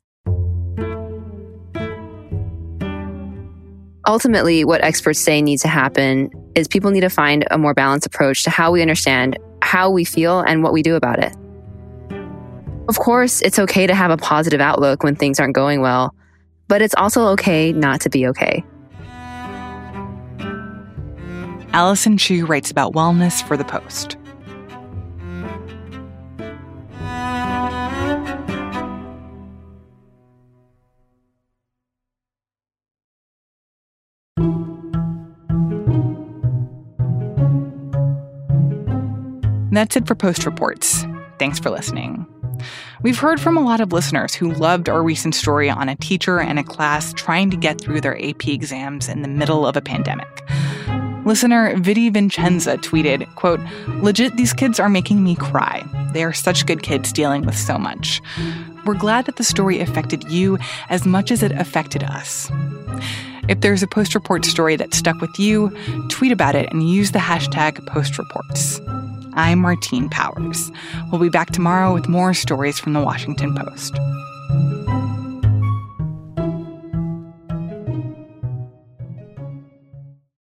Ultimately, 4.06 4.64
what 4.64 4.82
experts 4.82 5.20
say 5.20 5.40
needs 5.40 5.62
to 5.62 5.68
happen 5.68 6.28
is 6.54 6.68
people 6.68 6.90
need 6.90 7.00
to 7.02 7.08
find 7.08 7.46
a 7.50 7.56
more 7.56 7.72
balanced 7.72 8.06
approach 8.06 8.42
to 8.44 8.50
how 8.50 8.70
we 8.70 8.82
understand 8.82 9.38
how 9.62 9.90
we 9.90 10.04
feel 10.04 10.40
and 10.40 10.62
what 10.62 10.72
we 10.72 10.82
do 10.82 10.96
about 10.96 11.20
it. 11.20 11.34
Of 12.88 12.98
course, 12.98 13.40
it's 13.40 13.58
okay 13.58 13.86
to 13.86 13.94
have 13.94 14.10
a 14.10 14.16
positive 14.16 14.60
outlook 14.60 15.04
when 15.04 15.14
things 15.14 15.40
aren't 15.40 15.54
going 15.54 15.80
well, 15.80 16.14
but 16.68 16.82
it's 16.82 16.94
also 16.96 17.28
okay 17.28 17.72
not 17.72 18.00
to 18.02 18.10
be 18.10 18.26
okay. 18.26 18.64
Allyson 21.72 22.18
Chiu 22.18 22.44
writes 22.44 22.70
about 22.70 22.92
wellness 22.92 23.42
for 23.46 23.56
The 23.56 23.64
Post. 23.64 24.18
That's 39.72 39.96
it 39.96 40.06
for 40.06 40.14
Post 40.14 40.44
Reports. 40.44 41.06
Thanks 41.38 41.58
for 41.58 41.70
listening. 41.70 42.26
We've 43.02 43.18
heard 43.18 43.40
from 43.40 43.56
a 43.56 43.64
lot 43.64 43.80
of 43.80 43.92
listeners 43.92 44.34
who 44.34 44.52
loved 44.52 44.90
our 44.90 45.02
recent 45.02 45.34
story 45.34 45.70
on 45.70 45.88
a 45.88 45.96
teacher 45.96 46.38
and 46.38 46.58
a 46.58 46.62
class 46.62 47.14
trying 47.14 47.50
to 47.50 47.56
get 47.56 47.80
through 47.80 48.02
their 48.02 48.22
AP 48.22 48.48
exams 48.48 49.08
in 49.08 49.22
the 49.22 49.28
middle 49.28 49.66
of 49.66 49.74
a 49.76 49.80
pandemic. 49.80 50.42
Listener 51.24 51.76
Vidi 51.78 52.10
Vincenza 52.10 52.76
tweeted, 52.78 53.32
quote, 53.36 53.60
Legit, 54.02 54.36
these 54.36 54.52
kids 54.52 54.80
are 54.80 54.88
making 54.88 55.22
me 55.22 55.36
cry. 55.36 55.84
They 56.12 56.24
are 56.24 56.32
such 56.32 56.66
good 56.66 56.82
kids 56.82 57.12
dealing 57.12 57.46
with 57.46 57.56
so 57.56 57.78
much. 57.78 58.20
We're 58.84 58.94
glad 58.94 59.26
that 59.26 59.36
the 59.36 59.44
story 59.44 59.78
affected 59.78 60.28
you 60.30 60.58
as 60.88 61.06
much 61.06 61.30
as 61.30 61.42
it 61.44 61.52
affected 61.52 62.02
us. 62.02 62.50
If 63.48 63.60
there's 63.60 63.82
a 63.84 63.86
post 63.86 64.14
report 64.16 64.44
story 64.44 64.74
that 64.76 64.94
stuck 64.94 65.20
with 65.20 65.38
you, 65.38 65.70
tweet 66.08 66.32
about 66.32 66.56
it 66.56 66.72
and 66.72 66.88
use 66.88 67.12
the 67.12 67.20
hashtag 67.20 67.76
postreports. 67.86 68.80
I'm 69.34 69.60
Martine 69.60 70.08
Powers. 70.08 70.72
We'll 71.10 71.20
be 71.20 71.28
back 71.28 71.50
tomorrow 71.50 71.94
with 71.94 72.08
more 72.08 72.34
stories 72.34 72.80
from 72.80 72.94
the 72.94 73.00
Washington 73.00 73.54
Post. 73.54 73.96